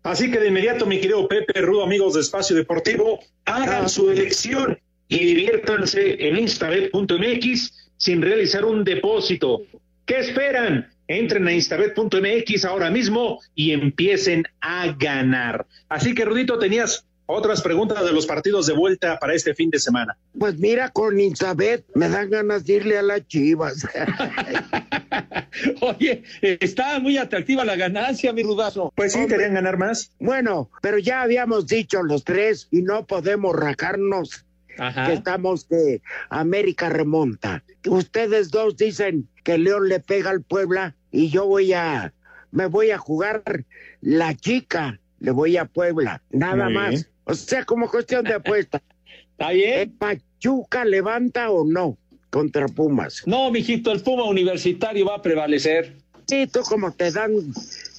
Así 0.02 0.32
que 0.32 0.40
de 0.40 0.48
inmediato, 0.48 0.88
mi 0.88 1.00
querido 1.00 1.28
Pepe 1.28 1.62
Rudo, 1.62 1.84
amigos 1.84 2.16
de 2.16 2.22
Espacio 2.22 2.56
Deportivo, 2.56 3.20
hagan 3.46 3.88
su 3.88 4.10
elección 4.10 4.80
y 5.12 5.26
diviértanse 5.26 6.26
en 6.26 6.38
instabet.mx 6.38 7.92
sin 7.98 8.22
realizar 8.22 8.64
un 8.64 8.86
depósito. 8.86 9.64
¿Qué 10.06 10.20
esperan? 10.20 10.90
Entren 11.10 11.46
a 11.50 11.52
instabet.mx 11.52 12.64
ahora 12.64 12.90
mismo 12.90 13.42
y 13.54 13.74
empiecen 13.74 14.46
a 14.62 14.94
ganar. 14.94 15.68
Así 15.90 16.16
que, 16.16 16.24
Rudito, 16.24 16.58
tenías 16.58 17.06
otras 17.26 17.62
preguntas 17.62 18.06
de 18.06 18.14
los 18.14 18.26
partidos 18.26 18.68
de 18.68 18.74
vuelta 18.74 19.20
para 19.20 19.34
este 19.34 19.54
fin 19.54 19.70
de 19.70 19.80
semana. 19.80 20.18
Pues 20.40 20.58
mira, 20.58 20.88
con 20.88 21.20
Instabet 21.20 21.84
me 21.94 22.08
dan 22.08 22.30
ganas 22.30 22.66
de 22.66 22.76
irle 22.76 22.98
a 22.98 23.02
las 23.02 23.28
chivas. 23.28 23.86
Oye, 25.82 26.24
está 26.42 27.00
muy 27.00 27.18
atractiva 27.18 27.66
la 27.66 27.76
ganancia, 27.76 28.32
mi 28.32 28.44
rudazo. 28.44 28.94
Pues 28.96 29.12
sí, 29.12 29.28
querían 29.28 29.56
ganar 29.56 29.78
más. 29.78 30.12
Bueno, 30.20 30.70
pero 30.82 31.00
ya 31.00 31.22
habíamos 31.22 31.68
dicho 31.68 32.02
los 32.02 32.24
tres 32.24 32.70
y 32.72 32.82
no 32.82 33.06
podemos 33.06 33.54
rajarnos 33.54 34.46
que 34.78 35.14
estamos 35.14 35.68
de 35.68 36.02
América 36.30 36.90
remonta. 36.90 37.64
Ustedes 37.88 38.52
dos 38.52 38.78
dicen 38.78 39.28
que 39.44 39.58
León 39.58 39.90
le 39.90 40.00
pega 40.00 40.30
al 40.30 40.42
Puebla 40.42 40.96
y 41.12 41.30
yo 41.30 41.46
voy 41.46 41.74
a, 41.74 42.14
me 42.52 42.66
voy 42.68 42.92
a 42.92 42.98
jugar 42.98 43.66
la 44.02 44.36
chica, 44.36 45.00
le 45.20 45.32
voy 45.32 45.58
a 45.58 45.66
Puebla, 45.66 46.22
nada 46.32 46.70
más. 46.70 47.10
O 47.26 47.34
sea, 47.34 47.64
como 47.66 47.90
cuestión 47.90 48.24
de 48.26 48.34
apuesta. 48.34 48.82
¿Está 49.32 49.52
bien? 49.52 49.98
¿Pachuca 49.98 50.86
levanta 50.86 51.50
o 51.50 51.66
no 51.66 51.98
contra 52.30 52.68
Pumas? 52.68 53.24
No, 53.26 53.52
mijito, 53.52 53.92
el 53.92 54.02
Puma 54.02 54.26
universitario 54.26 55.06
va 55.06 55.16
a 55.16 55.22
prevalecer. 55.22 56.01
Sí, 56.32 56.48
tú 56.48 56.62
como 56.62 56.94
te 56.94 57.12
dan 57.12 57.34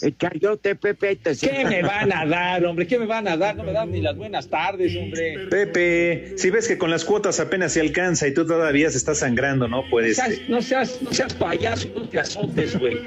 el 0.01 0.16
chayote, 0.16 0.75
Pepe, 0.75 1.16
te 1.16 1.37
¿Qué 1.37 1.66
me 1.66 1.83
van 1.83 2.11
a 2.11 2.25
dar, 2.25 2.64
hombre? 2.64 2.87
¿Qué 2.87 2.99
me 2.99 3.05
van 3.05 3.29
a 3.29 3.37
dar? 3.37 3.55
No 3.55 3.62
me 3.62 3.73
dan 3.73 3.90
ni 3.90 4.01
las 4.01 4.16
buenas 4.16 4.49
tardes, 4.49 4.97
hombre. 4.97 5.49
Pepe, 5.51 6.33
si 6.38 6.49
ves 6.49 6.66
que 6.66 6.79
con 6.79 6.90
las 6.90 7.05
cuotas 7.05 7.40
apenas 7.40 7.75
se 7.75 7.83
alcanza 7.83 8.27
y 8.27 8.33
tú 8.33 8.47
todavía 8.47 8.90
se 8.90 8.97
estás 8.97 9.18
sangrando, 9.18 9.68
no 9.68 9.83
puedes. 9.90 10.18
No 10.49 10.62
seas, 10.62 11.03
no 11.03 11.12
seas, 11.12 11.35
payaso, 11.35 11.90
no 11.95 12.09
te 12.09 12.21
azotes, 12.21 12.79
güey. 12.79 13.01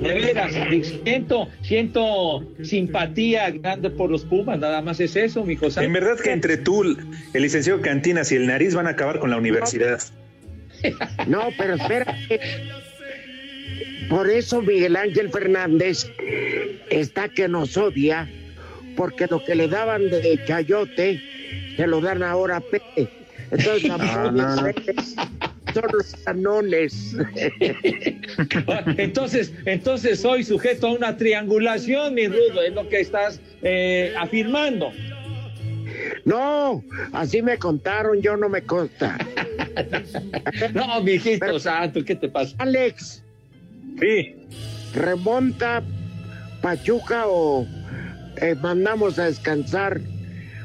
De 0.00 0.14
veras, 0.14 0.52
siento, 1.04 1.48
siento 1.62 2.44
simpatía 2.64 3.50
grande 3.50 3.88
por 3.88 4.10
los 4.10 4.24
Pumas, 4.24 4.58
nada 4.58 4.82
más 4.82 4.98
es 4.98 5.14
eso, 5.14 5.44
mi 5.44 5.56
cosa. 5.56 5.84
En 5.84 5.92
verdad 5.92 6.18
que 6.18 6.32
entre 6.32 6.56
tú, 6.56 6.82
el 6.82 7.40
licenciado 7.40 7.80
Cantinas 7.82 8.32
y 8.32 8.34
el 8.34 8.48
Nariz 8.48 8.74
van 8.74 8.88
a 8.88 8.90
acabar 8.90 9.20
con 9.20 9.30
la 9.30 9.36
universidad. 9.36 10.02
No, 11.28 11.50
pero 11.56 11.74
espera. 11.74 12.16
Por 14.08 14.28
eso 14.30 14.62
Miguel 14.62 14.96
Ángel 14.96 15.30
Fernández 15.30 16.10
está 16.90 17.28
que 17.28 17.48
nos 17.48 17.76
odia, 17.76 18.28
porque 18.96 19.26
lo 19.26 19.44
que 19.44 19.54
le 19.54 19.68
daban 19.68 20.10
de 20.10 20.40
chayote 20.46 21.20
se 21.76 21.86
lo 21.86 22.00
dan 22.00 22.22
ahora 22.22 22.56
a 22.56 22.60
Pepe. 22.60 23.08
Entonces, 23.50 23.90
son 25.74 25.84
los 25.92 26.14
canones. 26.24 27.16
entonces, 28.98 29.52
entonces 29.64 30.20
soy 30.20 30.44
sujeto 30.44 30.88
a 30.88 30.92
una 30.92 31.16
triangulación, 31.16 32.14
mi 32.14 32.28
Rudo, 32.28 32.62
es 32.62 32.74
lo 32.74 32.88
que 32.88 33.00
estás 33.00 33.40
eh, 33.62 34.14
afirmando. 34.18 34.92
No, 36.24 36.84
así 37.12 37.42
me 37.42 37.58
contaron, 37.58 38.20
yo 38.20 38.36
no 38.36 38.48
me 38.48 38.62
consta. 38.62 39.18
no, 40.74 41.00
mijito 41.02 41.58
santo, 41.58 42.04
¿qué 42.04 42.14
te 42.14 42.28
pasa? 42.28 42.54
Alex, 42.58 43.24
Sí. 44.02 44.34
¿Remonta 44.94 45.82
Pachuca 46.60 47.24
o 47.26 47.66
eh, 48.36 48.56
mandamos 48.60 49.18
a 49.18 49.26
descansar 49.26 50.00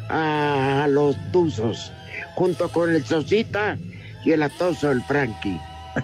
a 0.09 0.87
los 0.89 1.15
Tuzos 1.31 1.91
junto 2.35 2.69
con 2.69 2.93
el 2.93 3.03
Sosita 3.05 3.77
y 4.25 4.31
el 4.31 4.41
Atoso 4.43 4.89
del 4.89 5.01
Frankie? 5.03 5.59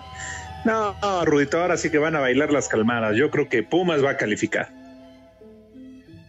No, 0.66 0.96
Rudito, 1.26 1.60
ahora 1.60 1.76
sí 1.76 1.90
que 1.90 1.98
van 1.98 2.16
a 2.16 2.22
bailar 2.22 2.54
las 2.54 2.70
calmadas. 2.70 3.18
Yo 3.18 3.30
creo 3.30 3.50
que 3.50 3.64
Pumas 3.64 4.02
va 4.02 4.12
a 4.12 4.18
calificar. 4.18 4.70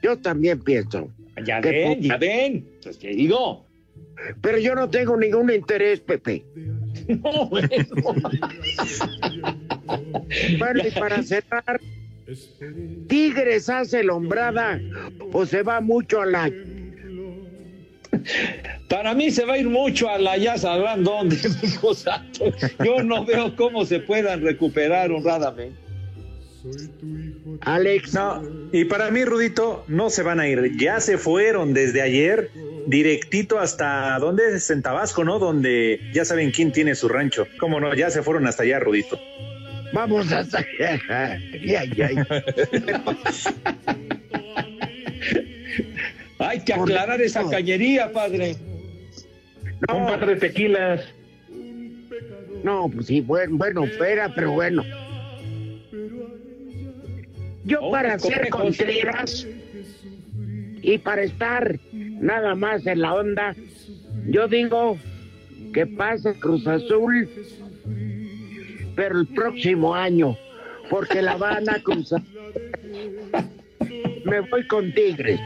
Yo 0.02 0.18
también 0.18 0.58
pienso. 0.58 1.08
Ya 1.44 1.60
ven, 1.60 2.00
ya 2.00 2.16
ven. 2.16 2.68
Pues 2.82 2.98
te 2.98 3.10
digo. 3.10 3.64
Pero 4.40 4.58
yo 4.58 4.74
no 4.74 4.90
tengo 4.90 5.16
ningún 5.16 5.52
interés, 5.52 6.00
Pepe. 6.00 6.44
No, 7.06 7.46
bueno. 7.48 7.68
bueno, 10.58 10.82
y 10.86 10.90
para 10.90 11.22
cerrar, 11.22 11.80
Tigres 13.08 13.68
hace 13.68 14.02
lombrada 14.02 14.80
o 15.32 15.44
se 15.44 15.62
va 15.62 15.80
mucho 15.80 16.22
a 16.22 16.26
la. 16.26 16.50
Para 18.88 19.14
mí 19.14 19.30
se 19.30 19.44
va 19.44 19.54
a 19.54 19.58
ir 19.58 19.68
mucho 19.68 20.08
a 20.08 20.18
la 20.18 20.36
ya 20.36 20.56
sabrán 20.56 21.04
dónde, 21.04 21.36
hijo 21.62 21.94
santo. 21.94 22.52
Yo 22.84 23.02
no 23.02 23.24
veo 23.24 23.54
cómo 23.56 23.84
se 23.84 24.00
puedan 24.00 24.42
recuperar 24.42 25.10
honradamente. 25.10 25.84
Alex. 27.60 28.14
No, 28.14 28.42
y 28.72 28.86
para 28.86 29.10
mí, 29.10 29.24
Rudito, 29.24 29.84
no 29.86 30.08
se 30.08 30.22
van 30.22 30.40
a 30.40 30.48
ir. 30.48 30.76
Ya 30.78 31.00
se 31.00 31.18
fueron 31.18 31.74
desde 31.74 32.00
ayer 32.00 32.50
directito 32.86 33.58
hasta 33.58 34.18
donde 34.18 34.56
es 34.56 34.70
en 34.70 34.82
Tabasco, 34.82 35.24
¿no? 35.24 35.38
Donde 35.38 36.00
ya 36.14 36.24
saben 36.24 36.50
quién 36.52 36.72
tiene 36.72 36.94
su 36.94 37.08
rancho. 37.08 37.46
¿Cómo 37.58 37.80
no? 37.80 37.94
Ya 37.94 38.10
se 38.10 38.22
fueron 38.22 38.46
hasta 38.46 38.62
allá, 38.62 38.78
Rudito. 38.78 39.18
Vamos 39.94 40.30
allá. 40.32 40.58
Hay 46.38 46.60
que 46.60 46.74
aclarar 46.74 47.20
esa 47.22 47.48
cañería, 47.48 48.12
padre. 48.12 48.56
No. 49.88 49.98
Un 49.98 50.06
par 50.06 50.26
de 50.26 50.36
tequilas. 50.36 51.02
No, 52.62 52.88
pues 52.88 53.06
sí, 53.06 53.20
bueno, 53.20 53.56
bueno, 53.56 53.84
espera, 53.84 54.32
pero 54.34 54.52
bueno. 54.52 54.84
Yo 57.64 57.78
Oh, 57.80 57.90
para 57.90 58.18
¿cómo 58.18 58.34
ser 58.34 58.48
Contreras 58.50 59.46
y 60.82 60.98
para 60.98 61.22
estar 61.22 61.78
nada 61.92 62.54
más 62.54 62.86
en 62.86 63.00
la 63.00 63.14
onda, 63.14 63.56
yo 64.28 64.46
digo 64.48 64.98
que 65.72 65.86
pasa 65.86 66.34
Cruz 66.34 66.66
Azul, 66.66 67.26
pero 68.94 69.20
el 69.20 69.26
próximo 69.26 69.94
año, 69.94 70.36
porque 70.90 71.22
la 71.22 71.36
van 71.36 71.68
a 71.68 71.82
cruzar. 71.82 72.22
Me 74.24 74.40
voy 74.40 74.66
con 74.66 74.92
Tigres. 74.92 75.40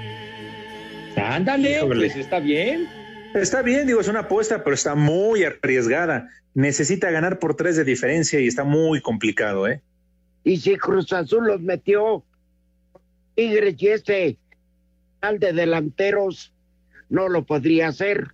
Ándale, 1.16 1.80
pues 1.84 2.16
está 2.16 2.38
bien. 2.38 2.88
Está 3.34 3.62
bien, 3.62 3.87
digo, 3.87 4.00
es 4.00 4.08
una 4.08 4.20
apuesta, 4.20 4.64
pero 4.64 4.74
está 4.74 4.94
muy 4.94 5.44
arriesgada. 5.44 6.28
Necesita 6.54 7.11
ganar 7.11 7.38
por 7.38 7.56
tres 7.56 7.76
de 7.76 7.84
diferencia 7.84 8.40
y 8.40 8.46
está 8.46 8.64
muy 8.64 9.00
complicado, 9.00 9.68
¿eh? 9.68 9.82
Y 10.44 10.56
si 10.58 10.76
Cruz 10.76 11.12
Azul 11.12 11.46
los 11.46 11.61
metió 11.61 12.24
Tigres 13.34 13.74
y 13.78 13.88
este 13.88 14.38
al 15.20 15.38
de 15.38 15.52
delanteros 15.52 16.52
no 17.08 17.28
lo 17.28 17.44
podría 17.44 17.88
hacer. 17.88 18.28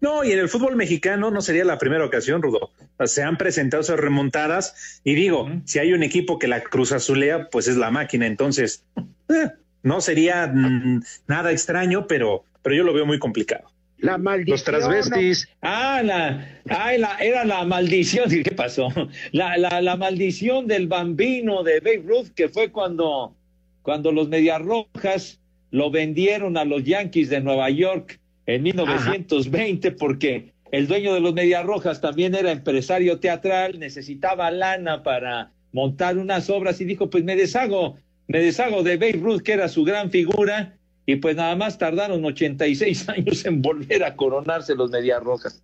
No, 0.00 0.22
y 0.22 0.32
en 0.32 0.38
el 0.38 0.48
fútbol 0.48 0.76
mexicano 0.76 1.30
no 1.30 1.40
sería 1.40 1.64
la 1.64 1.78
primera 1.78 2.04
ocasión, 2.04 2.40
Rudo. 2.40 2.70
Se 3.04 3.22
han 3.22 3.36
presentado 3.36 3.82
esas 3.82 3.98
remontadas 3.98 5.00
y 5.02 5.14
digo, 5.14 5.48
si 5.64 5.80
hay 5.80 5.92
un 5.92 6.02
equipo 6.02 6.38
que 6.38 6.46
la 6.46 6.62
Cruz 6.62 6.92
Azulea, 6.92 7.48
pues 7.50 7.66
es 7.66 7.76
la 7.76 7.90
máquina. 7.90 8.26
Entonces, 8.26 8.84
eh, 9.28 9.50
no 9.82 10.00
sería 10.00 10.46
mm, 10.46 11.02
nada 11.26 11.50
extraño, 11.50 12.06
pero, 12.06 12.44
pero 12.62 12.76
yo 12.76 12.84
lo 12.84 12.92
veo 12.92 13.06
muy 13.06 13.18
complicado. 13.18 13.70
La 13.98 14.16
maldición. 14.16 14.54
Los 14.54 14.64
transvestis. 14.64 15.48
Ah, 15.60 16.02
la, 16.04 16.60
ay, 16.68 16.98
la, 16.98 17.16
era 17.18 17.44
la 17.44 17.64
maldición. 17.64 18.30
¿Qué 18.44 18.52
pasó? 18.52 18.88
La, 19.32 19.56
la, 19.56 19.80
la 19.80 19.96
maldición 19.96 20.68
del 20.68 20.86
bambino 20.86 21.64
de 21.64 21.80
Babe 21.80 22.04
Ruth, 22.06 22.28
que 22.36 22.48
fue 22.48 22.70
cuando, 22.70 23.34
cuando 23.82 24.12
los 24.12 24.28
Medias 24.28 24.62
Rojas 24.62 25.40
lo 25.72 25.90
vendieron 25.90 26.56
a 26.56 26.64
los 26.64 26.84
Yankees 26.84 27.28
de 27.28 27.40
Nueva 27.40 27.68
York 27.70 28.20
en 28.48 28.62
1920, 28.62 29.92
porque 29.92 30.54
el 30.72 30.88
dueño 30.88 31.12
de 31.12 31.20
los 31.20 31.34
Medias 31.34 31.66
Rojas 31.66 32.00
también 32.00 32.34
era 32.34 32.50
empresario 32.50 33.20
teatral, 33.20 33.78
necesitaba 33.78 34.50
lana 34.50 35.02
para 35.02 35.52
montar 35.70 36.16
unas 36.16 36.48
obras 36.48 36.80
y 36.80 36.86
dijo, 36.86 37.10
pues 37.10 37.24
me 37.24 37.36
deshago, 37.36 37.98
me 38.26 38.40
deshago 38.40 38.82
de 38.82 38.96
Babe 38.96 39.20
Ruth, 39.22 39.42
que 39.42 39.52
era 39.52 39.68
su 39.68 39.84
gran 39.84 40.10
figura, 40.10 40.78
y 41.04 41.16
pues 41.16 41.36
nada 41.36 41.56
más 41.56 41.76
tardaron 41.76 42.24
86 42.24 43.08
años 43.10 43.44
en 43.44 43.60
volver 43.60 44.02
a 44.02 44.16
coronarse 44.16 44.74
los 44.74 44.90
Medias 44.90 45.22
Rojas. 45.22 45.62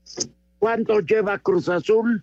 ¿Cuánto 0.58 1.00
lleva 1.00 1.38
Cruz 1.38 1.70
Azul? 1.70 2.22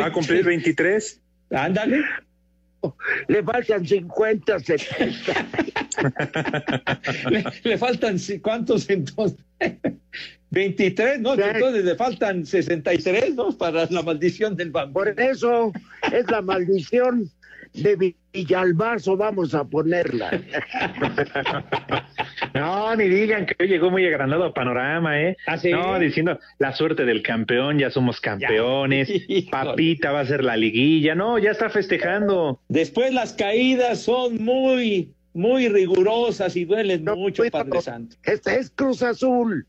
Va 0.00 0.06
a 0.06 0.12
cumplir 0.12 0.44
23. 0.44 1.20
Ándale. 1.50 2.00
Le 3.28 3.42
faltan 3.42 3.86
50, 3.86 4.58
70. 4.60 5.48
le, 7.30 7.44
le 7.64 7.78
faltan 7.78 8.16
cuántos 8.42 8.88
entonces 8.88 9.38
23 10.50 11.20
no 11.20 11.34
entonces 11.34 11.84
le 11.84 11.94
faltan 11.96 12.44
63 12.44 13.34
no 13.34 13.56
para 13.56 13.86
la 13.90 14.02
maldición 14.02 14.56
del 14.56 14.70
bambino 14.70 14.94
Por 14.94 15.20
eso 15.20 15.72
es 16.12 16.30
la 16.30 16.42
maldición 16.42 17.30
de 17.74 18.14
Villalbazo, 18.32 19.16
vamos 19.16 19.54
a 19.54 19.64
ponerla. 19.64 20.30
No, 22.54 22.96
ni 22.96 23.08
digan 23.08 23.46
que 23.46 23.54
hoy 23.60 23.68
llegó 23.68 23.90
muy 23.90 24.04
agrandado 24.06 24.44
a 24.44 24.54
Panorama, 24.54 25.20
¿eh? 25.20 25.36
¿Ah, 25.46 25.56
sí? 25.56 25.70
No, 25.70 25.98
diciendo 25.98 26.38
la 26.58 26.72
suerte 26.72 27.04
del 27.04 27.22
campeón, 27.22 27.78
ya 27.78 27.90
somos 27.90 28.20
campeones, 28.20 29.08
Papita 29.50 30.10
va 30.10 30.20
a 30.20 30.26
ser 30.26 30.42
la 30.42 30.56
liguilla, 30.56 31.14
no, 31.14 31.38
ya 31.38 31.52
está 31.52 31.70
festejando. 31.70 32.60
después 32.68 33.14
las 33.14 33.34
caídas 33.34 34.00
son 34.00 34.42
muy 34.42 35.12
muy 35.32 35.68
rigurosas 35.68 36.56
y 36.56 36.64
duelen 36.64 37.04
mucho 37.04 37.44
Padre 37.50 37.80
Santo 37.82 38.16
Este 38.24 38.58
es 38.58 38.70
Cruz 38.70 39.02
Azul. 39.02 39.66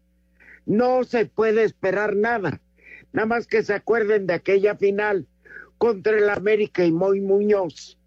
No 0.66 1.04
se 1.04 1.26
puede 1.28 1.64
esperar 1.64 2.16
nada. 2.16 2.60
Nada 3.14 3.28
más 3.28 3.46
que 3.46 3.62
se 3.62 3.74
acuerden 3.74 4.26
de 4.26 4.34
aquella 4.34 4.76
final 4.76 5.28
contra 5.82 6.16
el 6.16 6.30
América 6.30 6.86
y 6.86 6.92
Moy 6.92 7.22
Muñoz. 7.22 7.98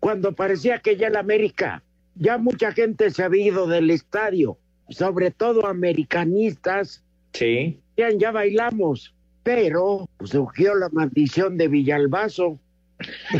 Cuando 0.00 0.34
parecía 0.34 0.80
que 0.80 0.98
ya 0.98 1.06
el 1.06 1.16
América, 1.16 1.82
ya 2.14 2.36
mucha 2.36 2.72
gente 2.72 3.08
se 3.08 3.22
había 3.22 3.46
ido 3.46 3.66
del 3.66 3.88
estadio, 3.88 4.58
sobre 4.90 5.30
todo 5.30 5.66
americanistas. 5.66 7.02
Sí. 7.32 7.80
Ya, 7.96 8.10
ya 8.10 8.32
bailamos, 8.32 9.14
pero 9.44 10.06
pues, 10.18 10.32
surgió 10.32 10.74
la 10.74 10.90
maldición 10.90 11.56
de 11.56 11.68
Villalbazo. 11.68 12.58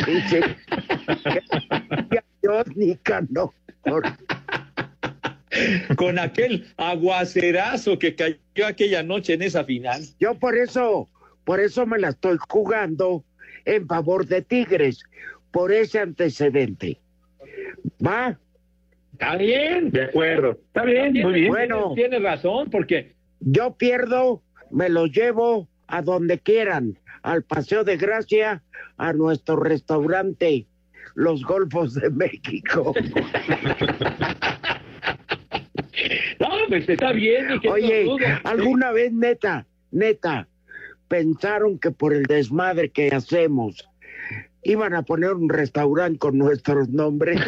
Dice, 0.06 0.56
Dios 2.40 2.64
ni 2.76 2.96
con 5.96 6.18
aquel 6.18 6.66
aguacerazo 6.76 7.98
que 7.98 8.14
cayó 8.14 8.66
aquella 8.66 9.02
noche 9.02 9.34
en 9.34 9.42
esa 9.42 9.64
final 9.64 10.02
Yo 10.18 10.34
por 10.34 10.56
eso, 10.56 11.08
por 11.44 11.60
eso 11.60 11.86
me 11.86 11.98
la 11.98 12.08
estoy 12.10 12.36
jugando 12.48 13.24
en 13.64 13.86
favor 13.86 14.26
de 14.26 14.42
Tigres, 14.42 15.02
por 15.50 15.72
ese 15.72 16.00
antecedente. 16.00 16.98
¿Va? 18.04 18.38
Está 19.12 19.36
bien. 19.36 19.90
De 19.90 20.04
acuerdo. 20.04 20.52
Está 20.52 20.84
bien, 20.84 21.12
muy 21.12 21.34
bien. 21.34 21.48
Bueno. 21.48 21.92
Tiene 21.94 22.18
razón, 22.18 22.68
porque 22.70 23.14
Yo 23.40 23.76
pierdo, 23.76 24.42
me 24.70 24.88
los 24.88 25.10
llevo 25.12 25.68
a 25.86 26.02
donde 26.02 26.38
quieran, 26.40 26.98
al 27.22 27.42
Paseo 27.44 27.84
de 27.84 27.96
Gracia, 27.96 28.62
a 28.96 29.12
nuestro 29.12 29.56
restaurante, 29.56 30.66
Los 31.14 31.44
Golfos 31.44 31.94
de 31.94 32.10
México. 32.10 32.92
no, 36.40 36.48
pues 36.68 36.88
está 36.88 37.12
bien. 37.12 37.60
querido 37.60 37.72
Oye. 37.72 38.16
¿alguna 38.44 38.90
vez, 38.92 39.12
neta, 39.12 39.66
neta, 39.90 40.48
pensaron 41.08 41.78
que 41.78 41.90
por 41.90 42.12
el 42.12 42.24
desmadre 42.24 42.90
que 42.90 43.08
hacemos 43.08 43.88
iban 44.62 44.94
a 44.94 45.02
poner 45.02 45.32
un 45.34 45.48
restaurante 45.48 46.18
con 46.18 46.38
nuestros 46.38 46.88
nombres? 46.88 47.40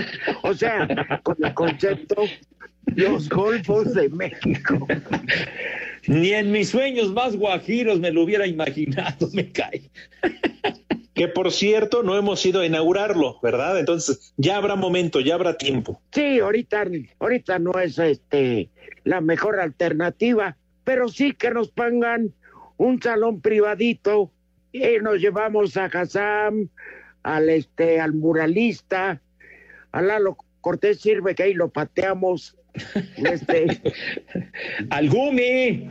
O 0.43 0.55
sea, 0.55 1.21
con 1.23 1.37
el 1.43 1.55
concepto 1.55 2.25
Los 2.87 3.29
Golfos 3.29 3.95
de 3.95 4.09
México. 4.11 4.87
Ni 6.07 6.33
en 6.33 6.53
mis 6.53 6.71
sueños 6.71 7.13
más 7.13 7.37
guajiros 7.37 7.99
me 7.99 8.13
lo 8.13 8.23
hubiera 8.23 8.47
imaginado, 8.47 9.29
me 9.33 9.51
cae. 9.51 9.91
Que 11.15 11.29
por 11.29 11.51
cierto, 11.51 12.03
no 12.03 12.17
hemos 12.17 12.45
ido 12.45 12.61
a 12.61 12.67
inaugurarlo, 12.67 13.41
¿verdad? 13.43 13.81
Entonces, 13.81 14.35
ya 14.37 14.59
habrá 14.59 14.77
momento, 14.77 15.21
ya 15.21 15.35
habrá 15.35 15.57
tiempo. 15.57 16.01
Sí, 16.13 16.39
ahorita, 16.39 16.85
ahorita 17.19 17.59
no 17.59 17.73
es 17.81 17.99
este 17.99 18.69
la 19.05 19.21
mejor 19.21 19.59
alternativa, 19.59 20.57
pero 20.85 21.09
sí 21.09 21.33
que 21.33 21.51
nos 21.51 21.69
pongan 21.69 22.33
un 22.77 23.01
salón 23.01 23.41
privadito 23.41 24.31
y 24.73 24.99
nos 25.03 25.21
llevamos 25.21 25.77
a 25.77 25.87
Hassam, 25.87 26.69
al 27.23 27.51
este, 27.51 28.01
al 28.01 28.13
muralista, 28.13 29.21
a 29.93 30.03
Lalo 30.03 30.37
Cortés 30.61 31.01
sirve 31.01 31.35
que 31.35 31.45
ahí 31.45 31.55
lo 31.55 31.71
pateamos. 31.71 32.57
Este, 33.17 33.81
al 34.91 35.09
Gumi, 35.09 35.91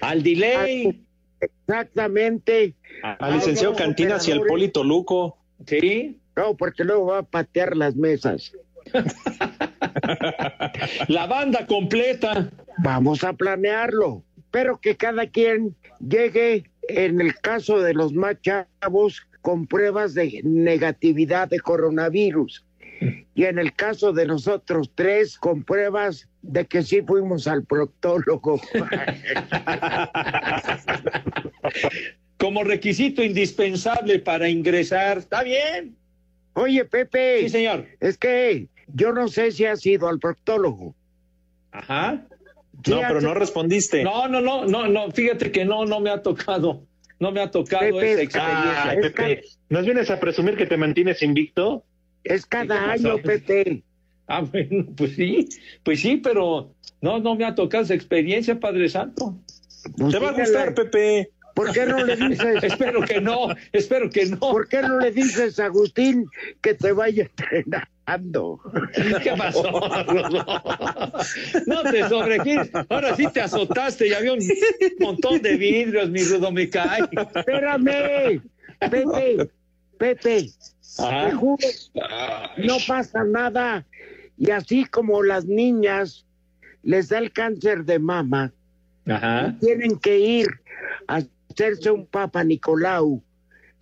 al 0.00 0.22
Delay. 0.22 1.04
Exactamente. 1.40 2.74
Al 3.02 3.34
licenciado 3.34 3.74
Cantinas 3.74 4.26
y 4.28 4.32
al 4.32 4.42
Polito 4.42 4.84
Luco. 4.84 5.38
Sí. 5.66 6.18
No, 6.36 6.56
porque 6.56 6.84
luego 6.84 7.06
va 7.06 7.18
a 7.18 7.22
patear 7.24 7.76
las 7.76 7.96
mesas. 7.96 8.52
La 11.08 11.26
banda 11.26 11.66
completa. 11.66 12.50
Vamos 12.78 13.24
a 13.24 13.32
planearlo, 13.32 14.22
pero 14.52 14.80
que 14.80 14.96
cada 14.96 15.26
quien 15.26 15.74
llegue, 15.98 16.70
en 16.88 17.20
el 17.20 17.34
caso 17.40 17.80
de 17.80 17.94
los 17.94 18.12
más 18.12 18.36
chavos, 18.42 19.26
con 19.40 19.66
pruebas 19.66 20.14
de 20.14 20.40
negatividad 20.44 21.48
de 21.48 21.58
coronavirus. 21.58 22.64
Y 23.34 23.44
en 23.44 23.58
el 23.58 23.74
caso 23.74 24.12
de 24.12 24.26
nosotros 24.26 24.92
tres, 24.94 25.36
con 25.36 25.64
pruebas 25.64 26.28
de 26.42 26.64
que 26.66 26.82
sí 26.82 27.02
fuimos 27.02 27.48
al 27.48 27.64
proctólogo. 27.64 28.60
Como 32.36 32.62
requisito 32.62 33.24
indispensable 33.24 34.20
para 34.20 34.48
ingresar. 34.48 35.18
¿Está 35.18 35.42
bien? 35.42 35.96
Oye, 36.52 36.84
Pepe. 36.84 37.40
Sí, 37.40 37.48
señor. 37.48 37.88
Es 38.00 38.16
que 38.18 38.68
yo 38.88 39.12
no 39.12 39.28
sé 39.28 39.50
si 39.50 39.64
has 39.64 39.84
ido 39.86 40.08
al 40.08 40.20
proctólogo. 40.20 40.94
Ajá. 41.72 42.22
No, 42.88 43.00
pero 43.00 43.20
no 43.20 43.34
respondiste. 43.34 44.02
No, 44.02 44.28
no, 44.28 44.40
no, 44.40 44.64
no, 44.64 44.88
no, 44.88 45.10
fíjate 45.10 45.52
que 45.52 45.64
no, 45.64 45.84
no 45.84 46.00
me 46.00 46.10
ha 46.10 46.22
tocado, 46.22 46.84
no 47.20 47.30
me 47.30 47.40
ha 47.40 47.50
tocado 47.50 47.82
Pepe, 47.82 48.12
esa 48.12 48.22
experiencia. 48.22 48.82
Ay, 48.88 48.98
Pepe, 49.00 49.42
¿nos 49.68 49.84
vienes 49.84 50.10
a 50.10 50.18
presumir 50.18 50.56
que 50.56 50.66
te 50.66 50.76
mantienes 50.76 51.22
invicto? 51.22 51.84
Es 52.24 52.46
cada 52.46 52.78
¿Qué 52.78 52.90
año? 52.90 53.18
Pepe. 53.18 53.82
Ah, 54.26 54.40
bueno, 54.40 54.86
pues 54.96 55.14
sí, 55.16 55.48
pues 55.82 56.00
sí, 56.00 56.16
pero 56.16 56.74
no, 57.00 57.18
no 57.18 57.34
me 57.34 57.44
ha 57.44 57.54
tocado 57.54 57.84
esa 57.84 57.94
experiencia, 57.94 58.58
Padre 58.58 58.88
Santo. 58.88 59.36
Pues 59.96 60.12
Te 60.12 60.18
va 60.18 60.30
a 60.30 60.32
gustar, 60.32 60.74
Pepe. 60.74 61.30
¿Por 61.54 61.72
qué 61.72 61.86
no 61.86 62.02
le 62.04 62.16
dices? 62.16 62.62
espero 62.62 63.02
que 63.02 63.20
no, 63.20 63.48
espero 63.72 64.10
que 64.10 64.26
no. 64.26 64.38
¿Por 64.38 64.68
qué 64.68 64.82
no 64.82 64.98
le 64.98 65.10
dices 65.10 65.58
a 65.58 65.66
Agustín 65.66 66.26
que 66.60 66.74
te 66.74 66.92
vaya 66.92 67.30
entrenando? 68.06 68.60
¿Qué 69.22 69.32
pasó? 69.36 69.62
no 71.66 71.82
te 71.82 72.08
sobregires. 72.08 72.70
Ahora 72.88 73.16
sí 73.16 73.26
te 73.32 73.40
azotaste 73.40 74.08
y 74.08 74.12
había 74.12 74.32
un 74.34 74.40
montón 75.00 75.40
de 75.42 75.56
vidrios, 75.56 76.10
mi 76.10 76.22
rudo. 76.24 76.50
Espérame, 76.56 78.42
Pepe, 78.78 79.50
Pepe, 79.98 80.50
te 80.96 81.32
juro, 81.32 81.66
no 82.58 82.76
pasa 82.86 83.24
nada. 83.24 83.86
Y 84.38 84.50
así 84.50 84.84
como 84.86 85.22
las 85.22 85.44
niñas 85.44 86.26
les 86.82 87.08
da 87.08 87.18
el 87.18 87.32
cáncer 87.32 87.84
de 87.84 87.98
mama, 87.98 88.52
Ajá. 89.06 89.54
tienen 89.60 89.98
que 89.98 90.18
ir 90.18 90.48
a 91.06 91.22
hacerse 91.50 91.90
un 91.90 92.06
Papa 92.06 92.42
Nicolau 92.42 93.22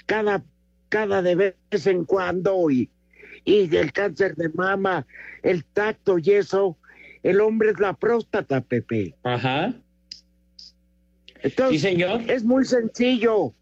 cada, 0.06 0.42
cada 0.88 1.22
de 1.22 1.34
vez 1.34 1.86
en 1.86 2.04
cuando 2.04 2.68
y, 2.70 2.90
y 3.44 3.74
el 3.76 3.92
cáncer 3.92 4.34
de 4.36 4.48
mama, 4.50 5.06
el 5.42 5.64
tacto 5.64 6.18
y 6.18 6.30
eso, 6.32 6.76
el 7.22 7.40
hombre 7.40 7.70
es 7.70 7.80
la 7.80 7.92
próstata, 7.94 8.60
Pepe. 8.60 9.14
Ajá. 9.22 9.74
Entonces, 11.42 11.80
Sí, 11.80 11.88
señor. 11.88 12.22
es 12.28 12.44
muy 12.44 12.64
sencillo. 12.64 13.54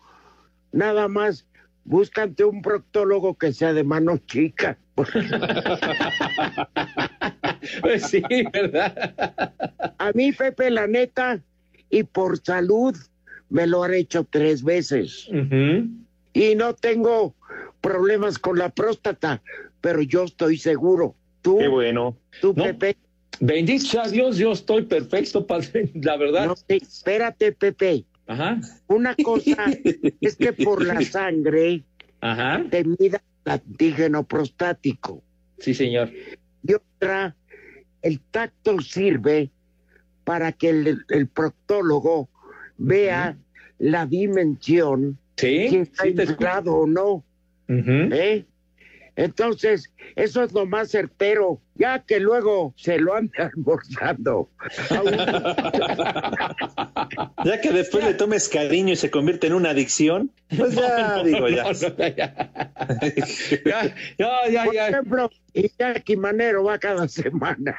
Nada 0.73 1.09
más, 1.09 1.47
búscate 1.85 2.45
un 2.45 2.61
proctólogo 2.63 3.35
que 3.39 3.53
sea 3.53 3.73
de 3.73 3.85
mano 3.85 4.19
chica. 4.19 4.77
Pues 7.81 8.03
sí, 8.05 8.23
¿verdad? 8.53 9.53
A 9.99 10.13
mí, 10.13 10.33
Pepe, 10.33 10.71
la 10.71 10.87
neta, 10.87 11.41
y 11.91 12.03
por 12.03 12.39
salud, 12.39 12.97
me 13.51 13.67
lo 13.67 13.83
han 13.83 13.95
hecho 13.95 14.25
tres 14.25 14.63
veces. 14.63 15.29
Y 16.33 16.55
no 16.55 16.75
tengo 16.75 17.35
problemas 17.81 18.39
con 18.39 18.59
la 18.59 18.69
próstata, 18.71 19.43
pero 19.81 20.03
yo 20.03 20.25
estoy 20.25 20.59
seguro. 20.59 21.15
Tú, 21.43 21.59
Qué 21.59 21.69
bueno. 21.69 22.17
tú, 22.41 22.53
No. 22.57 22.65
Pepe. 22.65 22.97
Bendito 23.41 23.85
sea 23.87 24.09
Dios, 24.09 24.37
yo 24.37 24.53
estoy 24.53 24.83
perfecto, 24.83 25.47
padre, 25.47 25.91
la 25.95 26.17
verdad. 26.17 26.47
No, 26.47 26.55
espérate, 26.69 27.53
Pepe. 27.53 28.05
Ajá. 28.27 28.61
Una 28.89 29.15
cosa 29.15 29.67
es 30.21 30.37
que 30.37 30.53
por 30.53 30.85
la 30.85 31.01
sangre 31.03 31.85
Ajá. 32.21 32.65
te 32.71 32.85
mida 32.85 33.23
el 33.45 33.53
antígeno 33.53 34.25
prostático. 34.25 35.23
Sí, 35.59 35.73
señor. 35.73 36.11
Y 36.67 36.75
otra, 36.75 37.37
el 38.03 38.21
tacto 38.21 38.81
sirve 38.81 39.51
para 40.25 40.53
que 40.53 40.71
el, 40.71 41.05
el 41.09 41.29
proctólogo 41.29 42.29
vea 42.77 43.37
la 43.79 44.05
dimensión, 44.07 45.19
Sí, 45.37 45.69
si 45.69 45.77
está 45.77 46.03
sí 46.03 46.11
inflado 46.11 46.75
o 46.75 46.87
no. 46.87 47.25
¿Eh? 47.69 48.45
Entonces, 49.17 49.93
eso 50.15 50.45
es 50.45 50.53
lo 50.53 50.65
más 50.65 50.93
certero, 50.93 51.61
ya 51.75 52.05
que 52.05 52.21
luego 52.21 52.73
se 52.77 52.99
lo 53.01 53.15
anda 53.15 53.47
almorzando. 53.55 54.49
Ya 57.45 57.61
que 57.61 57.73
después 57.73 58.05
le 58.05 58.15
tomes 58.15 58.49
cariño 58.49 58.93
y 58.93 58.97
se 58.97 59.11
convierte 59.11 59.47
en 59.47 59.55
una 59.55 59.71
adicción, 59.71 60.31
pues 60.57 60.75
ya 60.75 61.09
No, 61.17 61.25
digo 61.25 61.41
no, 61.41 61.49
ya. 61.49 61.65
no, 61.65 61.71
ya. 61.71 62.51
ya, 63.65 63.95
ya, 64.19 64.49
ya, 64.51 64.65
Por 64.65 64.75
ya. 64.75 64.89
ejemplo, 64.89 65.31
Iñaki 65.55 66.17
Manero 66.17 66.65
va 66.65 66.79
cada 66.79 67.09
semana. 67.09 67.79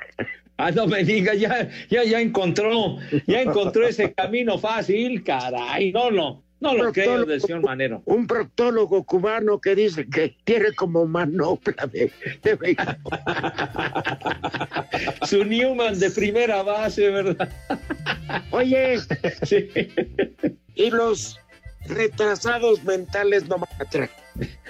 Ah, 0.57 0.71
no 0.71 0.87
me 0.87 1.03
diga, 1.03 1.33
ya, 1.35 1.69
ya, 1.89 2.03
ya 2.03 2.19
encontró, 2.19 2.97
ya 3.27 3.41
encontró 3.41 3.87
ese 3.87 4.13
camino 4.13 4.57
fácil, 4.57 5.23
caray, 5.23 5.91
no, 5.93 6.11
no, 6.11 6.43
no 6.59 6.73
lo 6.75 6.91
creo 6.91 7.39
señor 7.39 7.61
Manero. 7.61 8.01
Un 8.05 8.27
proctólogo 8.27 9.03
cubano 9.03 9.59
que 9.61 9.75
dice 9.75 10.07
que 10.09 10.35
tiene 10.43 10.73
como 10.73 11.05
manopla 11.05 11.87
de, 11.87 12.11
de 12.43 12.77
Su 15.27 15.43
Newman 15.45 15.99
de 15.99 16.11
primera 16.11 16.63
base, 16.63 17.09
¿verdad? 17.09 17.49
Oye, 18.51 18.97
Sí. 19.43 19.69
y 20.75 20.89
los 20.89 21.39
retrasados 21.87 22.83
mentales 22.83 23.47
no 23.47 23.57
van 23.57 23.69
a 23.79 23.85
traer. 23.85 24.09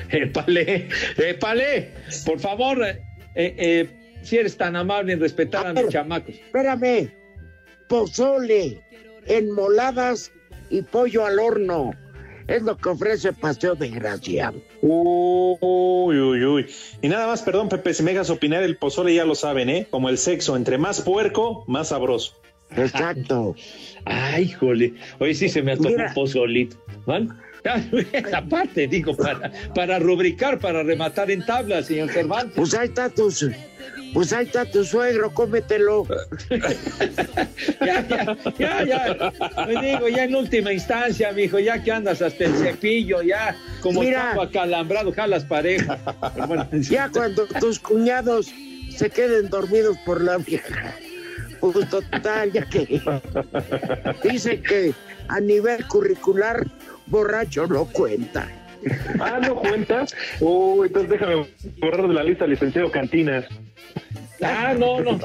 Épale, 0.10 0.89
épale, 1.17 1.91
por 2.25 2.39
favor, 2.39 2.84
eh, 2.84 2.99
eh, 3.36 3.89
si 4.23 4.38
eres 4.38 4.58
tan 4.58 4.75
amable 4.75 5.13
en 5.13 5.19
respetar 5.19 5.65
a, 5.65 5.69
A 5.69 5.73
ver. 5.73 5.89
chamacos. 5.89 6.36
Espérame, 6.36 7.12
pozole, 7.88 8.82
enmoladas 9.28 10.32
y 10.70 10.82
pollo 10.82 11.26
al 11.26 11.40
horno. 11.40 11.92
Es 12.48 12.64
lo 12.64 12.78
que 12.78 12.90
ofrece 12.90 13.32
Paseo 13.34 13.76
de 13.76 13.90
Gracia. 13.90 14.52
Uy, 14.82 16.20
uy, 16.20 16.46
uy. 16.46 16.66
Y 17.02 17.08
nada 17.08 17.28
más, 17.28 17.44
perdón, 17.44 17.70
Pepe, 17.70 17.94
si 17.94 18.02
me 18.04 18.12
dejas 18.12 18.30
opinar, 18.32 18.64
el 18.64 18.76
pozole 18.78 19.14
ya 19.14 19.24
lo 19.26 19.36
saben, 19.36 19.70
¿eh? 19.70 19.88
Como 19.90 20.10
el 20.10 20.18
sexo, 20.18 20.56
entre 20.56 20.78
más 20.80 21.02
puerco, 21.02 21.64
más 21.68 21.90
sabroso. 21.90 22.36
Exacto. 22.76 23.56
Ay, 24.06 24.50
jole, 24.52 24.94
hoy 25.20 25.36
sí 25.36 25.48
se 25.50 25.62
me 25.62 25.74
antojó 25.74 25.90
Mira. 25.96 26.08
un 26.10 26.14
pozolito. 26.16 26.78
¿Vale? 27.06 27.28
Esa 28.14 28.42
parte, 28.46 28.88
digo, 28.88 29.16
para, 29.16 29.52
para 29.76 30.00
rubricar, 30.00 30.60
para 30.60 30.82
rematar 30.82 31.30
en 31.30 31.46
tabla, 31.46 31.84
señor 31.84 32.10
Cervantes. 32.10 32.54
Pues 32.56 32.74
ahí 32.74 32.88
está 32.88 33.10
tu, 33.10 33.30
su- 33.30 33.52
pues 34.13 34.34
ahí 34.34 34.45
está 34.45 34.65
tu 34.65 34.84
suegro, 34.84 35.34
cómetelo. 35.34 36.06
Ya, 37.80 38.06
ya, 38.08 38.38
ya, 38.58 38.86
ya. 38.86 39.34
Me 39.65 39.82
digo, 39.82 40.08
ya 40.10 40.23
en 40.23 40.36
última 40.36 40.73
instancia, 40.73 41.32
mijo, 41.32 41.60
ya 41.60 41.82
que 41.82 41.91
andas 41.91 42.21
hasta 42.21 42.45
el 42.45 42.56
cepillo, 42.56 43.21
ya 43.21 43.56
como 43.82 44.02
Mira. 44.02 44.34
acalambrado, 44.41 45.12
jalas 45.13 45.45
pareja. 45.45 45.97
Bueno, 46.47 46.67
Ya 46.89 47.10
cuando 47.13 47.45
tus 47.60 47.80
cuñados 47.80 48.52
se 48.95 49.10
queden 49.10 49.49
dormidos 49.49 49.97
por 50.06 50.23
la 50.23 50.38
vieja. 50.38 50.95
Pues 51.60 51.89
total, 51.89 52.52
ya 52.54 52.65
que 52.65 53.02
dice 54.23 54.62
que 54.62 54.93
a 55.28 55.39
nivel 55.41 55.86
curricular 55.88 56.65
borracho 57.08 57.67
no 57.67 57.86
cuenta. 57.86 58.47
Ah, 59.19 59.39
¿no 59.41 59.56
cuentas? 59.56 60.15
Uy, 60.39 60.88
entonces 60.88 61.12
déjame 61.12 61.47
borrar 61.80 62.08
de 62.08 62.13
la 62.13 62.23
lista 62.23 62.47
licenciado 62.47 62.89
Cantinas. 62.91 63.45
Ah, 64.42 64.74
no, 64.78 65.02
no. 65.02 65.20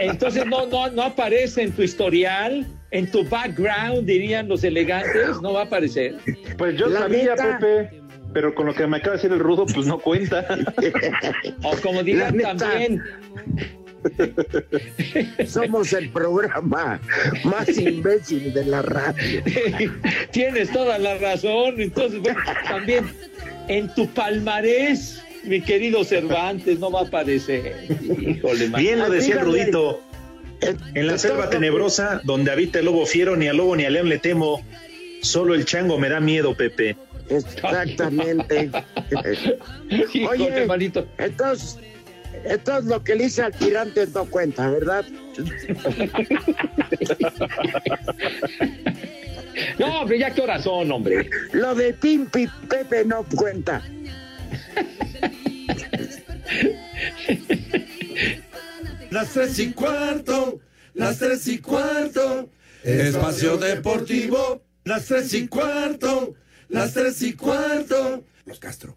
Entonces 0.00 0.44
no, 0.46 0.66
no, 0.66 0.90
no 0.90 1.02
aparece 1.02 1.62
en 1.62 1.72
tu 1.72 1.82
historial, 1.82 2.66
en 2.90 3.10
tu 3.10 3.26
background, 3.28 4.04
dirían 4.06 4.48
los 4.48 4.62
elegantes, 4.64 5.40
no 5.40 5.54
va 5.54 5.62
a 5.62 5.64
aparecer. 5.64 6.16
Pues 6.58 6.76
yo 6.76 6.88
La 6.88 7.00
sabía, 7.00 7.30
neta. 7.30 7.58
Pepe, 7.58 8.02
pero 8.34 8.54
con 8.54 8.66
lo 8.66 8.74
que 8.74 8.86
me 8.86 8.98
acaba 8.98 9.16
de 9.16 9.22
decir 9.22 9.32
el 9.32 9.38
rudo, 9.40 9.64
pues 9.66 9.86
no 9.86 9.98
cuenta. 9.98 10.44
O 11.62 11.74
como 11.78 12.02
digan 12.02 12.36
también, 12.38 13.02
Somos 15.46 15.92
el 15.92 16.10
programa 16.10 17.00
más 17.44 17.68
imbécil 17.78 18.52
de 18.52 18.64
la 18.66 18.82
radio. 18.82 19.42
tienes 20.30 20.70
toda 20.70 20.98
la 20.98 21.16
razón. 21.16 21.80
Entonces, 21.80 22.20
bueno, 22.20 22.40
también 22.68 23.06
en 23.68 23.88
tu 23.94 24.06
palmarés, 24.08 25.22
mi 25.44 25.60
querido 25.60 26.04
Cervantes, 26.04 26.78
no 26.78 26.90
va 26.90 27.00
a 27.00 27.04
aparecer. 27.04 27.86
Híjole, 28.20 28.68
man. 28.68 28.80
Bien 28.80 28.98
lo 28.98 29.10
decía 29.10 29.36
el 29.36 29.40
rudito. 29.40 30.00
En 30.60 31.06
la 31.06 31.18
selva 31.18 31.50
tenebrosa, 31.50 32.20
donde 32.24 32.50
habita 32.50 32.78
el 32.78 32.86
lobo 32.86 33.04
fiero, 33.06 33.36
ni 33.36 33.48
al 33.48 33.58
lobo 33.58 33.76
ni 33.76 33.84
al 33.84 33.92
león 33.92 34.08
le 34.08 34.18
temo. 34.18 34.62
Solo 35.20 35.54
el 35.54 35.64
chango 35.64 35.98
me 35.98 36.08
da 36.08 36.20
miedo, 36.20 36.56
Pepe. 36.56 36.96
Exactamente. 37.28 38.70
Híjole, 40.12 40.44
Oye, 40.44 40.66
manito. 40.66 41.06
entonces, 41.18 41.78
entonces 42.44 42.90
lo 42.90 43.02
que 43.02 43.14
le 43.14 43.24
hice 43.24 43.42
al 43.42 43.52
tirante 43.52 44.06
no 44.08 44.24
cuenta, 44.26 44.70
¿verdad? 44.70 45.04
No, 49.78 50.00
hombre, 50.00 50.18
ya 50.18 50.32
qué 50.32 50.40
horas 50.40 50.64
son, 50.64 50.90
hombre. 50.90 51.28
Lo 51.52 51.74
de 51.74 51.92
Pimpi 51.92 52.48
Pepe 52.68 53.04
no 53.04 53.24
cuenta. 53.34 53.82
Las 59.10 59.32
tres 59.32 59.58
y 59.58 59.72
cuarto, 59.72 60.60
las 60.94 61.18
tres 61.18 61.46
y 61.48 61.58
cuarto, 61.58 62.50
espacio 62.82 63.56
deportivo, 63.56 64.64
las 64.84 65.06
tres 65.06 65.32
y 65.34 65.46
cuarto, 65.46 66.34
las 66.68 66.94
tres 66.94 67.22
y 67.22 67.34
cuarto. 67.34 68.24
Los 68.44 68.58
Castro. 68.58 68.96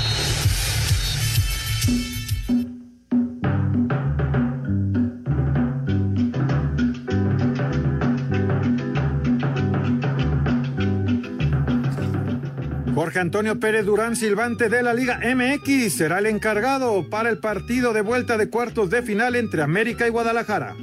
Jorge 13.01 13.17
Antonio 13.17 13.59
Pérez 13.59 13.83
Durán 13.83 14.15
Silvante 14.15 14.69
de 14.69 14.83
la 14.83 14.93
Liga 14.93 15.19
MX 15.23 15.91
será 15.91 16.19
el 16.19 16.27
encargado 16.27 17.09
para 17.09 17.31
el 17.31 17.39
partido 17.39 17.93
de 17.93 18.01
vuelta 18.01 18.37
de 18.37 18.47
cuartos 18.47 18.91
de 18.91 19.01
final 19.01 19.35
entre 19.35 19.63
América 19.63 20.05
y 20.05 20.11
Guadalajara. 20.11 20.75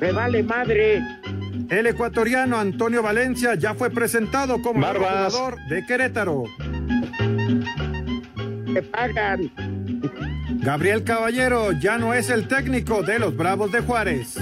Me 0.00 0.12
vale 0.12 0.42
madre. 0.42 1.02
El 1.68 1.88
ecuatoriano 1.88 2.56
Antonio 2.56 3.02
Valencia 3.02 3.56
ya 3.56 3.74
fue 3.74 3.90
presentado 3.90 4.62
como 4.62 4.88
el 4.88 4.96
jugador 4.96 5.58
de 5.68 5.84
Querétaro. 5.84 6.44
Me 8.68 8.80
pagan. 8.80 9.52
Gabriel 10.62 11.04
Caballero 11.04 11.72
ya 11.72 11.98
no 11.98 12.14
es 12.14 12.30
el 12.30 12.48
técnico 12.48 13.02
de 13.02 13.18
los 13.18 13.36
Bravos 13.36 13.70
de 13.70 13.80
Juárez. 13.82 14.38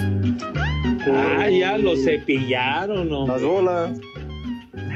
Ah, 1.12 1.49
ya 1.51 1.77
lo 1.79 1.97
cepillaron, 1.97 3.09
¿no? 3.09 3.27
Las 3.27 3.43
bolas. 3.43 3.91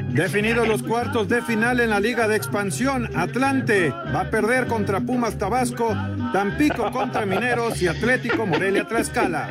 Definidos 0.09 0.67
los 0.67 0.83
cuartos 0.83 1.29
de 1.29 1.41
final 1.41 1.79
en 1.79 1.91
la 1.91 1.99
Liga 1.99 2.27
de 2.27 2.35
Expansión, 2.35 3.09
Atlante 3.15 3.89
va 3.89 4.21
a 4.21 4.29
perder 4.29 4.67
contra 4.67 4.99
Pumas 4.99 5.37
Tabasco, 5.37 5.95
Tampico 6.33 6.91
contra 6.91 7.25
Mineros 7.25 7.81
y 7.81 7.87
Atlético 7.87 8.45
Morelia 8.45 8.85
Tlaxcala. 8.87 9.49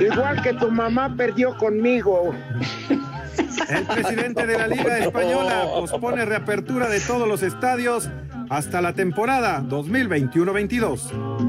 Igual 0.00 0.42
que 0.42 0.52
tu 0.54 0.70
mamá 0.70 1.14
perdió 1.16 1.56
conmigo. 1.56 2.34
El 3.68 3.84
presidente 3.84 4.46
de 4.46 4.58
la 4.58 4.68
Liga 4.68 4.98
Española 4.98 5.62
pospone 5.74 6.24
reapertura 6.24 6.88
de 6.88 7.00
todos 7.00 7.26
los 7.26 7.42
estadios 7.42 8.10
hasta 8.50 8.80
la 8.80 8.92
temporada 8.92 9.62
2021-22. 9.62 11.46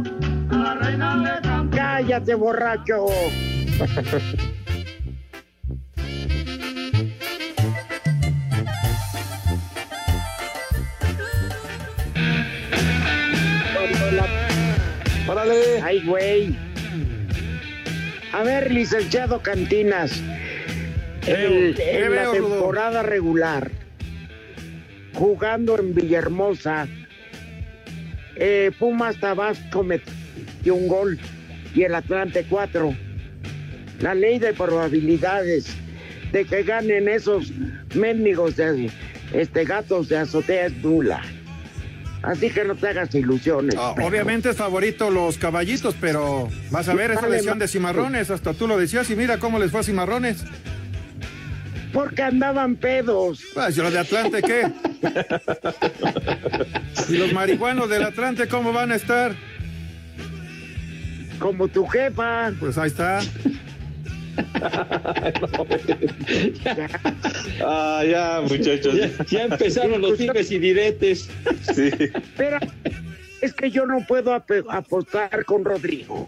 Cállate, 1.71 2.35
borracho. 2.35 3.05
¡Órale! 15.47 15.81
Ay, 15.83 16.01
güey. 16.05 16.55
A 18.33 18.43
ver, 18.43 18.71
licenciado 18.71 19.41
Cantinas. 19.41 20.21
El- 21.25 21.73
¿qué 21.75 22.05
en 22.05 22.15
la 22.15 22.25
Rudo? 22.25 22.33
temporada 22.55 23.03
regular, 23.03 23.69
jugando 25.13 25.77
en 25.79 25.93
Villahermosa, 25.93 26.87
eh, 28.37 28.71
Pumas 28.79 29.19
Tabasco 29.19 29.83
metió 29.83 30.75
un 30.75 30.87
gol 30.87 31.19
y 31.75 31.83
el 31.83 31.95
Atlante 31.95 32.45
cuatro. 32.49 32.95
La 33.99 34.13
ley 34.13 34.39
de 34.39 34.53
probabilidades 34.53 35.75
de 36.31 36.45
que 36.45 36.63
ganen 36.63 37.09
esos 37.09 37.51
mendigos 37.95 38.55
de 38.55 38.89
este 39.33 39.65
gatos 39.65 40.07
de 40.09 40.17
azotea 40.17 40.67
es 40.67 40.73
nula. 40.77 41.21
Así 42.23 42.49
que 42.49 42.63
no 42.65 42.75
te 42.75 42.87
hagas 42.89 43.13
ilusiones. 43.15 43.75
Ah. 43.77 43.93
Obviamente 44.03 44.49
es 44.49 44.57
favorito 44.57 45.09
los 45.11 45.37
caballitos, 45.37 45.95
pero 46.01 46.49
vas 46.71 46.89
a 46.89 46.93
ver 46.95 47.11
esa 47.11 47.27
lesión 47.27 47.59
de 47.59 47.65
ma- 47.65 47.69
Cimarrones, 47.69 48.29
hasta 48.31 48.53
tú 48.53 48.67
lo 48.67 48.77
decías 48.77 49.09
y 49.09 49.15
mira 49.15 49.37
cómo 49.37 49.59
les 49.59 49.71
fue 49.71 49.81
a 49.81 49.83
Cimarrones. 49.83 50.43
Porque 51.93 52.21
andaban 52.23 52.75
pedos. 52.75 53.41
Pues, 53.53 53.77
¿y 53.77 53.81
los 53.81 53.93
de 53.93 53.99
Atlante 53.99 54.41
qué? 54.41 54.71
¿Y 57.09 57.17
los 57.17 57.31
marihuanos 57.33 57.89
del 57.89 58.03
Atlante 58.03 58.47
cómo 58.47 58.73
van 58.73 58.91
a 58.91 58.95
estar? 58.95 59.33
Como 61.39 61.67
tu 61.67 61.85
jefa. 61.87 62.51
Pues 62.59 62.77
ahí 62.77 62.87
está. 62.87 63.19
Ah, 67.65 68.03
ya, 68.07 68.41
muchachos. 68.41 68.95
Ya, 68.95 69.09
ya 69.25 69.43
empezaron 69.45 70.01
los 70.01 70.17
dimes 70.17 70.51
y 70.51 70.59
diretes. 70.59 71.29
Sí. 71.73 71.91
Pero 72.35 72.59
es 73.41 73.53
que 73.53 73.71
yo 73.71 73.85
no 73.85 74.05
puedo 74.05 74.33
apostar 74.33 75.45
con 75.45 75.65
Rodrigo. 75.65 76.27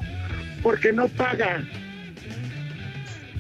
Porque 0.63 0.91
no 0.91 1.07
paga. 1.07 1.63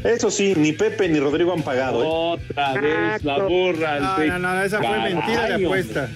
Eso 0.03 0.31
sí, 0.31 0.53
ni 0.55 0.71
Pepe 0.71 1.09
ni 1.09 1.19
Rodrigo 1.19 1.51
han 1.51 1.61
pagado. 1.61 2.03
¿eh? 2.03 2.07
Otra 2.07 2.73
vez 2.73 3.23
la 3.23 3.39
burra. 3.39 3.99
No, 3.99 4.25
no, 4.25 4.39
no, 4.39 4.63
esa 4.63 4.77
fue 4.77 4.87
Caray, 4.87 5.13
mentira 5.13 5.47
de 5.47 5.65
apuesta. 5.65 6.09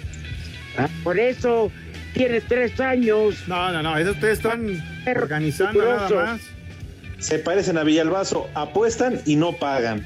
Ah, 0.78 0.88
Por 1.04 1.20
eso 1.20 1.72
tiene 2.14 2.40
tres 2.42 2.80
años. 2.80 3.44
No, 3.48 3.72
no, 3.72 3.84
no, 3.84 3.98
eso 3.98 4.12
ustedes 4.12 4.38
están 4.38 4.82
organizando 5.06 5.84
nada 5.84 6.10
más. 6.10 6.42
Se 7.24 7.40
parecen 7.40 7.78
a 7.78 7.84
Villalbazo, 7.84 8.50
apuestan 8.54 9.22
y 9.26 9.38
no 9.38 9.54
pagan. 9.54 10.06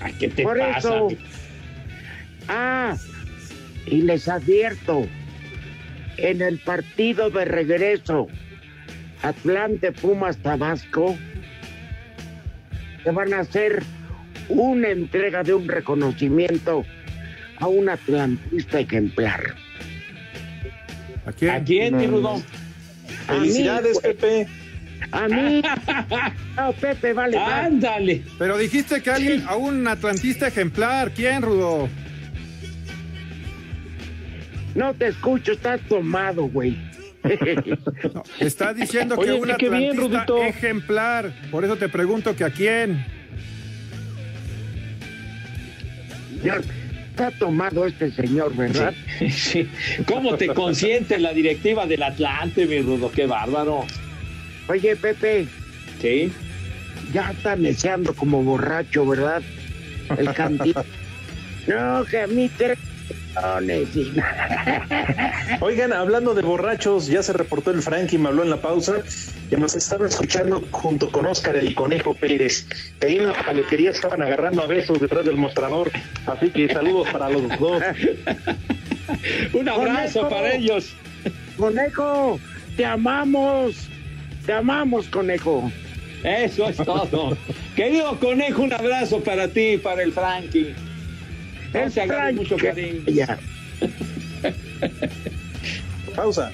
Ay, 0.00 0.14
¿qué 0.18 0.28
te 0.28 0.42
Por 0.42 0.58
pasa? 0.58 0.78
eso. 0.78 1.08
Ah, 2.48 2.96
y 3.86 4.00
les 4.00 4.26
advierto, 4.26 5.06
en 6.16 6.40
el 6.40 6.58
partido 6.60 7.28
de 7.28 7.44
regreso, 7.44 8.28
Atlante 9.22 9.92
Pumas 9.92 10.38
Tabasco, 10.38 11.18
se 13.04 13.10
van 13.10 13.34
a 13.34 13.40
hacer 13.40 13.82
una 14.48 14.88
entrega 14.88 15.42
de 15.42 15.52
un 15.52 15.68
reconocimiento 15.68 16.82
a 17.58 17.66
un 17.68 17.90
atlantista 17.90 18.80
ejemplar. 18.80 19.54
¿A 21.26 21.32
quién? 21.32 21.50
¿A 21.50 21.62
quién, 21.62 21.96
mi 21.98 22.06
Rudo? 22.06 22.30
A 22.30 22.36
mí, 22.36 22.42
Felicidades, 23.40 24.00
güey. 24.00 24.14
Pepe. 24.14 24.59
A 25.12 25.28
mí. 25.28 25.62
No, 26.56 26.72
Pepe, 26.72 27.14
vale. 27.14 27.38
Ándale. 27.38 28.22
Pero 28.38 28.58
dijiste 28.58 29.00
que 29.02 29.10
alguien, 29.10 29.44
a 29.46 29.56
un 29.56 29.86
atlantista 29.88 30.48
ejemplar. 30.48 31.10
¿Quién, 31.12 31.40
Rudo? 31.40 31.88
No 34.74 34.92
te 34.92 35.08
escucho, 35.08 35.52
estás 35.52 35.80
tomado, 35.88 36.48
güey. 36.48 36.76
No, 38.14 38.22
estás 38.40 38.76
diciendo 38.76 39.14
que 39.16 39.30
Oye, 39.30 39.40
un 39.40 39.56
qué 39.58 39.68
bien, 39.68 39.92
atlantista 39.92 40.46
ejemplar. 40.46 41.32
Por 41.50 41.64
eso 41.64 41.76
te 41.76 41.88
pregunto 41.88 42.34
que 42.36 42.44
a 42.44 42.50
quién. 42.50 43.04
Ya, 46.42 46.60
Está 47.10 47.30
tomado 47.32 47.86
este 47.86 48.10
señor, 48.12 48.56
¿verdad? 48.56 48.94
Sí. 49.30 49.68
¿Cómo 50.06 50.36
te 50.36 50.46
consiente 50.48 51.18
la 51.18 51.34
directiva 51.34 51.84
del 51.84 52.02
Atlante, 52.02 52.64
mi 52.64 52.80
Rudo? 52.80 53.12
Qué 53.12 53.26
bárbaro. 53.26 53.84
Oye, 54.70 54.94
Pepe, 54.96 55.48
Sí. 56.00 56.32
ya 57.12 57.30
está 57.32 57.56
neceando 57.56 58.14
como 58.14 58.42
borracho, 58.42 59.04
¿verdad? 59.04 59.42
El 60.16 60.32
cantito. 60.32 60.84
no, 61.66 62.04
que 62.04 62.20
a 62.20 62.26
mí 62.26 62.48
tres 62.56 62.78
Oigan, 65.60 65.92
hablando 65.92 66.34
de 66.34 66.42
borrachos, 66.42 67.06
ya 67.06 67.22
se 67.22 67.32
reportó 67.32 67.70
el 67.70 67.82
Frankie, 67.82 68.18
me 68.18 68.28
habló 68.28 68.42
en 68.42 68.50
la 68.50 68.60
pausa, 68.60 68.96
que 69.48 69.56
nos 69.56 69.74
estaba 69.76 70.06
escuchando 70.06 70.62
junto 70.70 71.10
con 71.10 71.26
Oscar 71.26 71.56
el 71.56 71.74
Conejo 71.74 72.14
Pérez. 72.14 72.66
Que 72.98 73.06
ahí 73.06 73.16
en 73.18 73.28
la 73.28 73.34
paletería 73.44 73.90
estaban 73.90 74.22
agarrando 74.22 74.62
a 74.62 74.66
besos 74.66 75.00
detrás 75.00 75.24
del 75.24 75.36
mostrador. 75.36 75.90
Así 76.26 76.50
que 76.50 76.68
saludos 76.72 77.08
para 77.10 77.28
los 77.30 77.42
dos. 77.58 77.82
Un 79.52 79.68
abrazo 79.68 80.20
Conejo. 80.22 80.28
para 80.28 80.54
ellos. 80.54 80.92
Conejo, 81.56 82.38
te 82.76 82.84
amamos. 82.84 83.88
Te 84.46 84.52
amamos, 84.52 85.08
conejo. 85.08 85.70
Eso 86.24 86.68
es 86.68 86.76
todo. 86.76 87.36
Querido 87.74 88.18
conejo, 88.18 88.62
un 88.62 88.72
abrazo 88.72 89.20
para 89.22 89.48
ti 89.48 89.72
y 89.74 89.78
para 89.78 90.02
el 90.02 90.12
Frankie. 90.12 90.74
No 91.72 91.80
El 91.80 91.92
se 91.92 92.00
agarren 92.02 92.36
Frank- 92.36 92.50
mucho 92.50 92.56
cariño. 92.56 93.02
Pausa. 96.16 96.50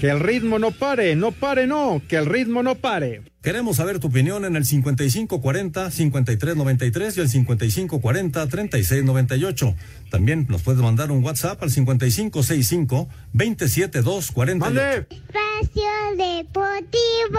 Que 0.00 0.08
el 0.08 0.18
ritmo 0.18 0.58
no 0.58 0.70
pare, 0.70 1.14
no 1.14 1.30
pare, 1.30 1.66
no. 1.66 2.00
Que 2.08 2.16
el 2.16 2.24
ritmo 2.24 2.62
no 2.62 2.76
pare. 2.76 3.20
Queremos 3.42 3.76
saber 3.76 3.98
tu 3.98 4.06
opinión 4.06 4.46
en 4.46 4.56
el 4.56 4.64
5540-5393 4.64 7.18
y 7.18 7.20
el 7.20 7.28
5540-3698. 7.28 9.74
También 10.10 10.46
nos 10.48 10.62
puedes 10.62 10.80
mandar 10.80 11.12
un 11.12 11.22
WhatsApp 11.22 11.62
al 11.62 11.70
5565-27248. 11.70 14.56
¡Mande! 14.56 15.06
Espacio 15.10 15.82
Deportivo. 16.16 17.38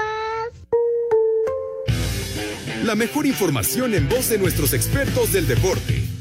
La 2.84 2.94
mejor 2.94 3.26
información 3.26 3.96
en 3.96 4.08
voz 4.08 4.30
de 4.30 4.38
nuestros 4.38 4.74
expertos 4.74 5.34
del 5.34 5.48
deporte. 5.48 6.01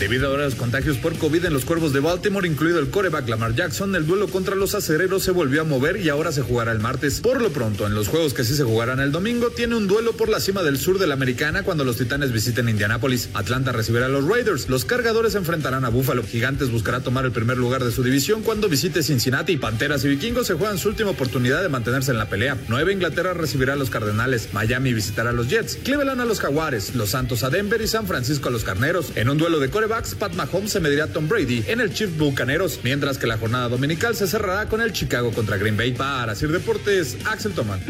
Debido 0.00 0.34
a 0.34 0.36
los 0.36 0.56
contagios 0.56 0.98
por 0.98 1.16
COVID 1.16 1.44
en 1.44 1.54
los 1.54 1.64
cuervos 1.64 1.92
de 1.92 2.00
Baltimore, 2.00 2.48
incluido 2.48 2.80
el 2.80 2.90
coreback 2.90 3.28
Lamar 3.28 3.54
Jackson, 3.54 3.94
el 3.94 4.06
duelo 4.06 4.26
contra 4.26 4.56
los 4.56 4.74
acereros 4.74 5.22
se 5.22 5.30
volvió 5.30 5.60
a 5.60 5.64
mover 5.64 5.98
y 5.98 6.08
ahora 6.08 6.32
se 6.32 6.42
jugará 6.42 6.72
el 6.72 6.80
martes. 6.80 7.20
Por 7.20 7.40
lo 7.40 7.50
pronto, 7.50 7.86
en 7.86 7.94
los 7.94 8.08
juegos 8.08 8.34
que 8.34 8.42
sí 8.42 8.56
se 8.56 8.64
jugarán 8.64 8.98
el 8.98 9.12
domingo, 9.12 9.50
tiene 9.50 9.76
un 9.76 9.86
duelo 9.86 10.12
por 10.12 10.28
la 10.28 10.40
cima 10.40 10.64
del 10.64 10.78
sur 10.78 10.98
de 10.98 11.06
la 11.06 11.14
americana 11.14 11.62
cuando 11.62 11.84
los 11.84 11.96
titanes 11.96 12.32
visiten 12.32 12.68
Indianápolis. 12.68 13.30
Atlanta 13.34 13.70
recibirá 13.70 14.06
a 14.06 14.08
los 14.08 14.26
Raiders. 14.26 14.68
Los 14.68 14.84
cargadores 14.84 15.36
enfrentarán 15.36 15.84
a 15.84 15.90
Buffalo. 15.90 16.24
Gigantes 16.24 16.72
buscará 16.72 17.00
tomar 17.00 17.24
el 17.24 17.32
primer 17.32 17.56
lugar 17.56 17.84
de 17.84 17.92
su 17.92 18.02
división 18.02 18.42
cuando 18.42 18.68
visite 18.68 19.02
Cincinnati. 19.04 19.56
Panteras 19.56 20.04
y 20.04 20.08
vikingos 20.08 20.48
se 20.48 20.54
juegan 20.54 20.78
su 20.78 20.88
última 20.88 21.10
oportunidad 21.10 21.62
de 21.62 21.68
mantenerse 21.68 22.10
en 22.10 22.18
la 22.18 22.28
pelea. 22.28 22.58
Nueva 22.68 22.92
Inglaterra 22.92 23.32
recibirá 23.32 23.74
a 23.74 23.76
los 23.76 23.90
Cardenales. 23.90 24.48
Miami 24.52 24.92
visitará 24.92 25.30
a 25.30 25.32
los 25.32 25.48
Jets. 25.48 25.78
Cleveland 25.84 26.20
a 26.20 26.24
los 26.24 26.40
Jaguares. 26.40 26.96
Los 26.96 27.10
Santos 27.10 27.44
a 27.44 27.50
Denver 27.50 27.80
y 27.80 27.86
San 27.86 28.08
Francisco 28.08 28.48
a 28.48 28.52
los 28.52 28.64
Carneros. 28.64 29.12
En 29.14 29.28
un 29.28 29.38
duelo 29.38 29.60
de 29.60 29.70
corebacks, 29.94 30.14
Pat 30.14 30.32
Mahomes 30.34 30.72
se 30.72 30.80
medirá 30.80 31.04
a 31.04 31.06
Tom 31.06 31.28
Brady 31.28 31.64
en 31.68 31.80
el 31.80 31.92
Chiefs 31.92 32.16
Bucaneros, 32.16 32.80
mientras 32.82 33.18
que 33.18 33.26
la 33.26 33.38
jornada 33.38 33.68
dominical 33.68 34.16
se 34.16 34.26
cerrará 34.26 34.66
con 34.66 34.80
el 34.80 34.92
Chicago 34.92 35.30
contra 35.32 35.56
Green 35.56 35.76
Bay. 35.76 35.92
Para 35.92 36.34
Sir 36.34 36.50
Deportes, 36.50 37.16
Axel 37.24 37.52
Toman. 37.52 37.80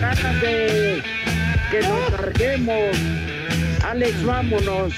Ganas 0.00 0.40
de 0.40 1.02
que 1.70 1.80
nos 1.80 2.10
larguemos. 2.10 2.96
Alex, 3.84 4.24
vámonos. 4.24 4.92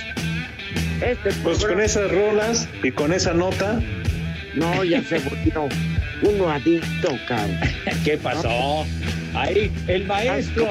Este 1.01 1.31
Pues 1.43 1.65
con 1.65 1.81
esas 1.81 2.11
rolas 2.11 2.69
y 2.83 2.91
con 2.91 3.13
esa 3.13 3.35
nota. 3.35 3.81
No, 4.55 4.85
ya 4.85 5.03
se 5.03 5.19
volvió 5.19 5.69
uno 6.23 6.51
adicto, 6.51 7.09
cabrón. 7.27 7.59
¿Qué 8.05 8.17
pasó? 8.17 8.85
Ahí, 9.35 9.71
el 9.87 10.07
maestro 10.07 10.71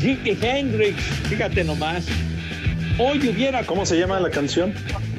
Jimi 0.00 0.36
Hendrix, 0.40 1.00
fíjate 1.28 1.64
nomás. 1.64 2.06
Hoy 2.98 3.18
hubiera. 3.28 3.64
¿Cómo 3.64 3.86
se 3.86 3.98
llama 3.98 4.20
la 4.20 4.30
canción? 4.30 4.72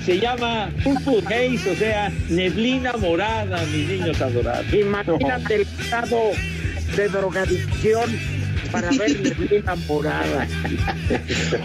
Se 0.05 0.19
llama 0.19 0.69
Purple 0.83 1.23
Haze, 1.25 1.71
o 1.71 1.75
sea, 1.75 2.11
neblina 2.29 2.93
morada, 2.93 3.63
mis 3.65 3.87
niños 3.87 4.21
adorados. 4.21 4.71
Imagínate 4.71 5.55
el 5.55 5.61
estado 5.61 6.31
de 6.95 7.09
drogadicción 7.09 8.11
para 8.71 8.89
ver 8.91 9.19
neblina 9.19 9.75
morada. 9.87 10.47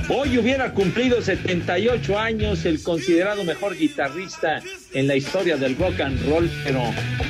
Hoy 0.08 0.38
hubiera 0.38 0.72
cumplido 0.72 1.20
78 1.20 2.18
años 2.18 2.64
el 2.64 2.82
considerado 2.82 3.44
mejor 3.44 3.76
guitarrista 3.76 4.60
en 4.92 5.06
la 5.06 5.16
historia 5.16 5.56
del 5.56 5.76
rock 5.76 6.00
and 6.00 6.28
roll, 6.28 6.50
pero 6.64 6.82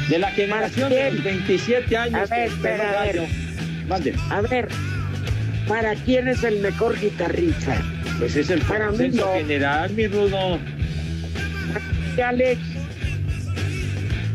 de 0.09 0.19
la 0.19 0.31
generación 0.31 0.91
de 0.91 1.13
los 1.13 1.25
27 1.25 1.97
años. 1.97 2.31
A 2.31 2.35
ver, 2.35 2.49
espera, 2.49 3.01
a 3.01 4.41
ver. 4.41 4.69
A 4.69 4.71
¿para 5.69 5.95
quién 5.95 6.29
es 6.29 6.43
el 6.43 6.61
mejor 6.61 6.99
guitarrista? 6.99 7.81
Pues 8.19 8.37
es 8.37 8.51
el 8.51 8.61
Para 8.63 8.91
mí 8.91 8.99
consenso 8.99 9.27
no. 9.27 9.33
general, 9.35 9.91
mi 9.93 10.07
rudo. 10.07 10.59
Alex. 12.23 12.61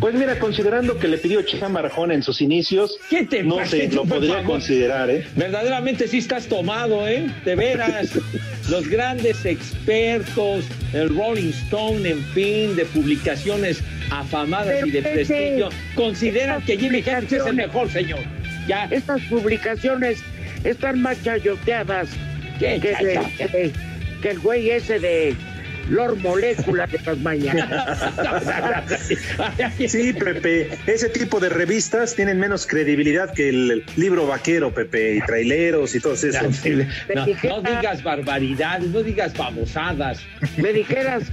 Pues 0.05 0.13
mira, 0.13 0.37
considerando 0.37 0.99
que 0.99 1.07
le 1.07 1.17
pidió 1.17 1.41
Chema 1.41 1.79
Arjona 1.79 2.13
en 2.13 2.21
sus 2.21 2.39
inicios, 2.39 2.95
¿Qué 3.09 3.23
te 3.25 3.41
no 3.41 3.55
pasa, 3.55 3.71
sé, 3.71 3.89
lo 3.91 4.05
podría 4.05 4.43
considerar, 4.43 5.09
¿eh? 5.09 5.25
Verdaderamente 5.35 6.07
sí 6.07 6.19
estás 6.19 6.45
tomado, 6.45 7.07
¿eh? 7.07 7.27
De 7.43 7.55
veras. 7.55 8.11
Los 8.69 8.87
grandes 8.87 9.43
expertos, 9.47 10.63
el 10.93 11.09
Rolling 11.09 11.49
Stone, 11.49 12.07
en 12.07 12.23
fin, 12.23 12.75
de 12.75 12.85
publicaciones 12.85 13.81
afamadas 14.11 14.85
y 14.85 14.91
de 14.91 15.01
prestigio, 15.01 15.69
consideran 15.95 16.61
que 16.61 16.77
Jimmy 16.77 17.01
Hendrix 17.03 17.33
es 17.33 17.45
el 17.47 17.55
mejor, 17.55 17.89
señor. 17.89 18.19
Ya. 18.67 18.85
Estas 18.91 19.19
publicaciones 19.23 20.19
están 20.63 21.01
más 21.01 21.17
chayoteadas 21.23 22.09
¿Qué 22.59 22.79
que, 22.79 22.89
de- 22.89 22.93
chayote? 22.93 23.35
que- 23.39 23.71
que 24.21 24.29
el 24.29 24.39
güey 24.39 24.69
ese 24.69 24.99
de 24.99 25.35
Lord 25.89 26.17
Molécula 26.17 26.87
de 26.87 26.99
las 26.99 27.17
mañanas. 27.19 27.99
Sí, 29.87 30.13
Pepe, 30.13 30.69
ese 30.87 31.09
tipo 31.09 31.39
de 31.39 31.49
revistas 31.49 32.15
tienen 32.15 32.39
menos 32.39 32.65
credibilidad 32.65 33.33
que 33.33 33.49
el 33.49 33.83
libro 33.95 34.27
vaquero, 34.27 34.73
Pepe, 34.73 35.15
y 35.15 35.21
traileros 35.21 35.95
y 35.95 35.99
todos 35.99 36.23
esos. 36.23 36.65
No, 37.13 37.25
no 37.25 37.61
digas 37.61 38.03
barbaridades, 38.03 38.89
no 38.89 39.03
digas 39.03 39.35
babosadas. 39.35 40.19
Me 40.57 40.73
dijeras, 40.73 41.23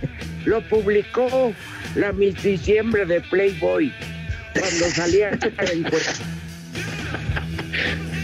lo 0.44 0.66
publicó 0.68 1.52
la 1.94 2.12
Miss 2.12 2.42
Diciembre 2.42 3.06
de 3.06 3.20
Playboy 3.20 3.92
cuando 4.58 4.90
salía 4.90 5.30
a 5.30 5.64
encuesta. 5.64 6.24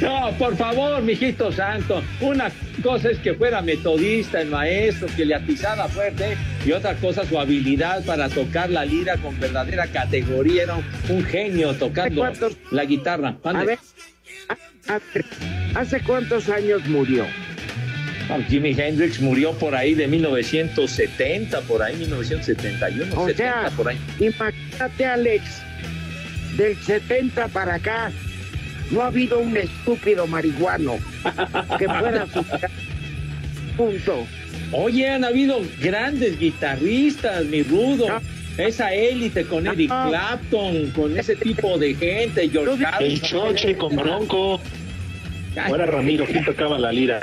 No, 0.01 0.33
por 0.39 0.57
favor, 0.57 1.03
mijito 1.03 1.51
santo. 1.51 2.03
Una 2.21 2.51
cosa 2.83 3.11
es 3.11 3.19
que 3.19 3.35
fuera 3.35 3.61
metodista, 3.63 4.41
el 4.41 4.49
maestro, 4.49 5.09
que 5.17 5.25
le 5.25 5.35
atizara 5.35 5.89
fuerte, 5.89 6.37
y 6.65 6.71
otra 6.73 6.95
cosa 6.95 7.25
su 7.27 7.39
habilidad 7.39 8.05
para 8.05 8.29
tocar 8.29 8.71
la 8.71 8.85
lira 8.85 9.17
con 9.17 9.39
verdadera 9.41 9.87
categoría. 9.89 10.63
Era 10.65 10.77
un, 11.09 11.25
genio 11.25 11.75
tocando 11.75 12.31
la 12.71 12.85
guitarra. 12.85 13.37
A 13.43 13.53
ver, 13.65 13.79
a- 14.49 14.95
a 14.95 15.01
ver, 15.13 15.25
¿hace 15.75 16.01
cuántos 16.03 16.49
años 16.49 16.87
murió? 16.87 17.27
Jimi 18.49 18.75
Hendrix 18.79 19.21
murió 19.21 19.53
por 19.55 19.75
ahí 19.75 19.95
de 19.95 20.07
1970, 20.07 21.61
por 21.63 21.83
ahí 21.83 21.97
1971, 21.97 23.15
O 23.21 23.27
70 23.27 23.37
sea, 23.37 23.71
por 23.77 23.89
ahí. 23.89 23.99
imagínate, 24.21 25.07
Alex, 25.07 25.63
del 26.57 26.77
70 26.77 27.49
para 27.49 27.75
acá, 27.77 28.13
no 28.91 29.03
ha 29.03 29.07
habido 29.07 29.39
un 29.39 29.57
estúpido 29.57 30.27
marihuano 30.27 30.99
que 31.79 31.87
pueda 31.87 32.27
superar. 32.27 32.71
Punto. 33.77 34.27
Oye, 34.73 35.09
han 35.09 35.25
habido 35.25 35.61
grandes 35.81 36.39
guitarristas, 36.39 37.45
mi 37.47 37.63
rudo. 37.63 38.07
Esa 38.59 38.93
élite 38.93 39.45
con 39.45 39.67
Eric 39.69 39.89
Clapton, 39.89 40.91
con 40.91 41.17
ese 41.17 41.37
tipo 41.37 41.79
de 41.79 41.95
gente, 41.95 42.49
George 42.49 42.75
El 42.75 42.87
Harrison. 42.87 43.29
choche 43.29 43.77
con 43.77 43.95
Bronco. 43.95 44.61
Ahora 45.57 45.87
Ramiro, 45.87 46.27
¿quién 46.27 46.45
tocaba 46.45 46.79
la 46.79 46.91
lira? 46.91 47.21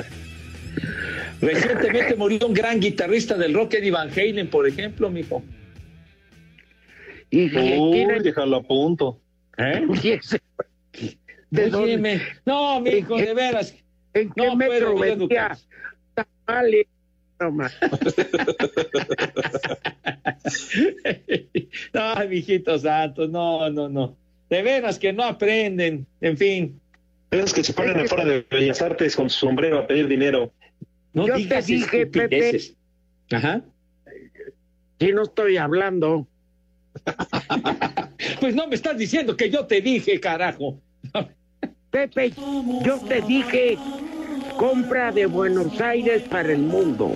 Recientemente 1.42 2.16
murió 2.18 2.48
un 2.48 2.54
gran 2.54 2.80
guitarrista 2.80 3.36
del 3.36 3.54
rock, 3.54 3.76
Eddie 3.76 3.92
Van 3.92 4.10
Halen, 4.10 4.50
por 4.50 4.68
ejemplo, 4.68 5.10
mijo. 5.10 5.44
Y 7.30 7.54
Uy, 7.78 8.06
déjalo 8.24 8.58
a 8.58 8.64
punto. 8.64 9.20
¿Eh? 9.58 9.86
¿De 11.56 11.76
Óyeme, 11.76 12.18
dónde? 12.18 12.22
No, 12.46 12.82
mijo, 12.82 13.16
de 13.18 13.34
veras. 13.34 13.76
¿En 14.14 14.32
qué 14.32 14.46
No 14.46 14.56
metro 14.56 14.96
puedo 14.96 15.18
vendía 15.18 15.58
tamales? 16.14 16.88
No, 17.40 17.52
ma. 17.52 17.72
No, 21.94 22.16
mijito 22.30 22.78
santo, 22.78 23.28
no, 23.28 23.70
no, 23.70 23.90
no. 23.90 24.16
De 24.50 24.62
veras 24.62 25.00
que 25.00 25.12
no 25.12 25.24
aprenden, 25.24 26.06
en 26.22 26.38
fin. 26.38 26.80
Es 27.32 27.54
que 27.54 27.64
se 27.64 27.74
ponen 27.74 28.00
afuera 28.00 28.26
de 28.26 28.46
Bellas 28.50 28.82
Artes 28.82 29.16
con 29.16 29.30
su 29.30 29.40
sombrero 29.40 29.80
a 29.80 29.88
pedir 29.88 30.08
dinero. 30.08 30.52
No 31.14 31.28
Yo 31.28 31.36
te 31.48 31.62
dije, 31.62 32.06
Pepe. 32.08 32.62
Ajá. 33.32 33.64
Si 35.00 35.12
no 35.12 35.24
estoy 35.24 35.58
hablando. 35.58 36.28
Pues 38.40 38.56
no 38.56 38.68
me 38.68 38.76
estás 38.76 38.98
diciendo 38.98 39.36
que 39.36 39.50
yo 39.50 39.66
te 39.66 39.82
dije, 39.82 40.20
carajo. 40.20 40.80
Pepe, 41.96 42.34
yo 42.84 43.00
te 43.08 43.22
dije, 43.22 43.78
compra 44.58 45.14
de 45.14 45.28
Buenos 45.28 45.80
Aires 45.80 46.24
para 46.24 46.52
el 46.52 46.60
mundo, 46.60 47.16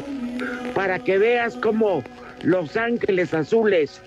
para 0.74 1.00
que 1.00 1.18
veas 1.18 1.58
cómo 1.58 2.02
Los 2.44 2.78
Ángeles 2.78 3.34
Azules 3.34 4.02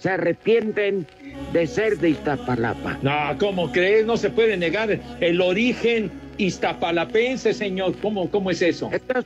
se 0.00 0.10
arrepienten 0.10 1.06
de 1.52 1.66
ser 1.68 1.98
de 1.98 2.10
Iztapalapa. 2.10 2.98
No, 3.02 3.38
¿cómo 3.38 3.70
crees? 3.70 4.04
No 4.04 4.16
se 4.16 4.28
puede 4.28 4.56
negar 4.56 4.98
el 5.20 5.40
origen 5.40 6.10
iztapalapense, 6.38 7.54
señor. 7.54 7.94
¿Cómo, 8.02 8.28
cómo 8.28 8.50
es 8.50 8.62
eso? 8.62 8.90
Estos 8.92 9.24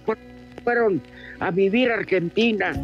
fueron 0.62 1.00
a 1.38 1.50
vivir 1.50 1.90
a 1.90 1.94
Argentina. 1.94 2.74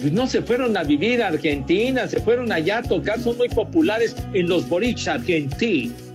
Pues 0.00 0.12
no 0.12 0.28
se 0.28 0.42
fueron 0.42 0.76
a 0.76 0.84
vivir 0.84 1.24
a 1.24 1.26
Argentina, 1.26 2.06
se 2.06 2.20
fueron 2.20 2.52
allá 2.52 2.78
a 2.78 2.82
tocar, 2.84 3.18
son 3.18 3.36
muy 3.36 3.48
populares 3.48 4.14
en 4.32 4.48
los 4.48 4.68
boriches 4.68 5.08
argentinos. 5.08 6.09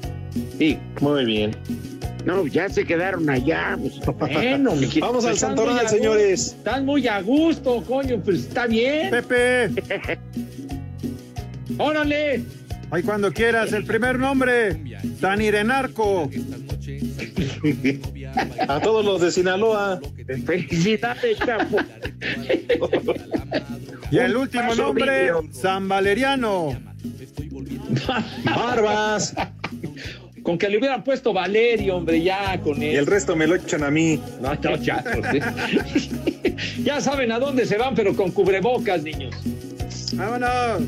Sí. 0.58 0.78
Muy 1.02 1.26
bien. 1.26 1.56
No, 2.26 2.48
ya 2.48 2.68
se 2.70 2.86
quedaron 2.86 3.30
allá. 3.30 3.78
pues. 3.80 4.00
Bueno, 4.34 4.72
Vamos 5.00 5.26
al 5.26 5.34
están 5.34 5.56
Santoral, 5.56 5.88
señores. 5.88 6.48
Están 6.58 6.86
muy 6.86 7.08
a 7.08 7.22
gusto, 7.22 7.84
coño, 7.84 8.20
pues 8.24 8.40
está 8.48 8.66
bien. 8.66 9.12
Pepe, 9.12 9.70
¡Órale! 11.78 12.44
ahí 12.92 13.04
cuando 13.04 13.32
quieras, 13.32 13.74
el 13.74 13.84
primer 13.84 14.18
nombre, 14.18 14.82
Tanirenarco. 15.20 16.30
A 18.68 18.80
todos 18.80 19.06
los 19.06 19.22
de 19.22 19.32
Sinaloa. 19.32 20.00
Felicidades, 20.46 21.38
Chapo. 21.40 21.78
Y 24.12 24.18
el 24.20 24.36
último 24.38 24.76
nombre. 24.76 25.32
San 25.52 25.88
Valeriano. 25.88 26.80
Barbas. 28.46 29.34
Con 30.46 30.60
que 30.60 30.70
le 30.70 30.78
hubieran 30.78 31.04
puesto 31.04 31.34
Valerio, 31.34 31.96
hombre, 31.96 32.22
ya 32.22 32.62
con 32.62 32.76
él. 32.84 32.94
Y 32.94 32.96
el 32.98 33.08
resto 33.08 33.36
me 33.36 33.48
lo 33.48 33.56
echan 33.56 33.84
a 33.84 33.90
mí. 33.90 34.22
No, 34.40 34.54
no, 34.54 34.76
ya. 34.76 35.04
pues, 35.04 36.10
ya 36.84 37.02
saben 37.02 37.32
a 37.32 37.40
dónde 37.40 37.66
se 37.66 37.80
van, 37.80 37.96
pero 37.96 38.16
con 38.16 38.30
cubrebocas, 38.30 39.02
niños. 39.02 39.34
¡Vámonos! 40.14 40.84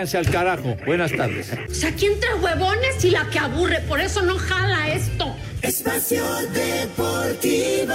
Váyanse 0.00 0.16
al 0.16 0.30
carajo. 0.30 0.76
Buenas 0.86 1.12
tardes. 1.12 1.52
O 1.68 1.74
sea, 1.74 1.90
aquí 1.90 2.06
entre 2.06 2.32
huevones 2.36 3.04
y 3.04 3.10
la 3.10 3.28
que 3.28 3.38
aburre, 3.38 3.80
por 3.86 4.00
eso 4.00 4.22
no 4.22 4.38
jala 4.38 4.88
esto. 4.88 5.36
Espacio 5.60 6.24
Deportivo. 6.54 7.92